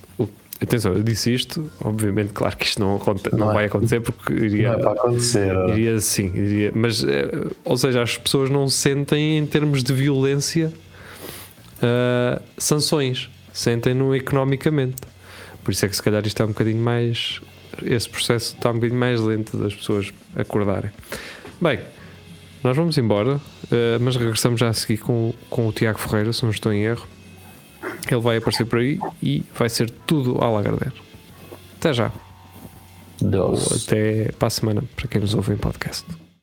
Atenção, 0.63 0.95
eu 0.95 1.03
disse 1.03 1.35
isto, 1.35 1.71
obviamente, 1.81 2.33
claro 2.33 2.57
que 2.57 2.65
isto 2.65 2.81
não, 2.81 2.99
não, 2.99 3.39
não 3.39 3.51
é. 3.51 3.55
vai 3.55 3.65
acontecer 3.67 4.01
porque 4.01 4.33
iria. 4.33 4.77
Não 4.77 4.89
é 4.89 4.93
acontecer. 4.93 5.53
Iria 5.71 6.01
sim, 6.01 6.33
iria, 6.35 6.73
mas, 6.75 7.05
eh, 7.05 7.29
ou 7.65 7.77
seja, 7.77 8.01
as 8.01 8.17
pessoas 8.17 8.49
não 8.49 8.69
sentem 8.69 9.37
em 9.37 9.45
termos 9.45 9.83
de 9.83 9.93
violência 9.93 10.73
uh, 11.79 12.41
sanções, 12.57 13.29
sentem-no 13.53 14.15
economicamente. 14.15 15.03
Por 15.63 15.73
isso 15.73 15.85
é 15.85 15.89
que 15.89 15.97
se 15.97 16.03
calhar 16.03 16.25
isto 16.25 16.41
é 16.41 16.47
um 16.47 16.49
bocadinho 16.49 16.81
mais 16.81 17.41
esse 17.83 18.09
processo 18.09 18.55
está 18.55 18.71
um 18.71 18.75
bocadinho 18.75 18.99
mais 18.99 19.21
lento 19.21 19.57
das 19.57 19.75
pessoas 19.75 20.13
acordarem. 20.37 20.91
Bem, 21.61 21.81
nós 22.65 22.75
vamos 22.75 22.97
embora, 22.97 23.39
eh, 23.71 23.99
mas 24.01 24.17
regressamos 24.17 24.59
já 24.59 24.71
a 24.71 24.73
seguir 24.73 24.97
com, 24.97 25.35
com 25.51 25.69
o 25.69 25.73
Tiago 25.73 25.99
Ferreira, 25.99 26.33
se 26.33 26.43
não 26.43 26.51
estou 26.51 26.73
em 26.73 26.83
erro. 26.83 27.07
Ele 28.11 28.21
vai 28.23 28.39
aparecer 28.39 28.65
por 28.65 28.79
aí 28.79 28.99
e 29.23 29.45
vai 29.55 29.69
ser 29.69 29.91
tudo 29.91 30.43
a 30.43 30.49
Lagardère. 30.49 30.95
Até 31.77 31.93
já. 31.93 32.11
Ou 33.53 33.77
até 33.77 34.33
para 34.33 34.49
a 34.49 34.51
semana, 34.51 34.83
para 34.97 35.07
quem 35.07 35.21
nos 35.21 35.35
ouve 35.35 35.53
em 35.53 35.59
podcast. 35.59 36.07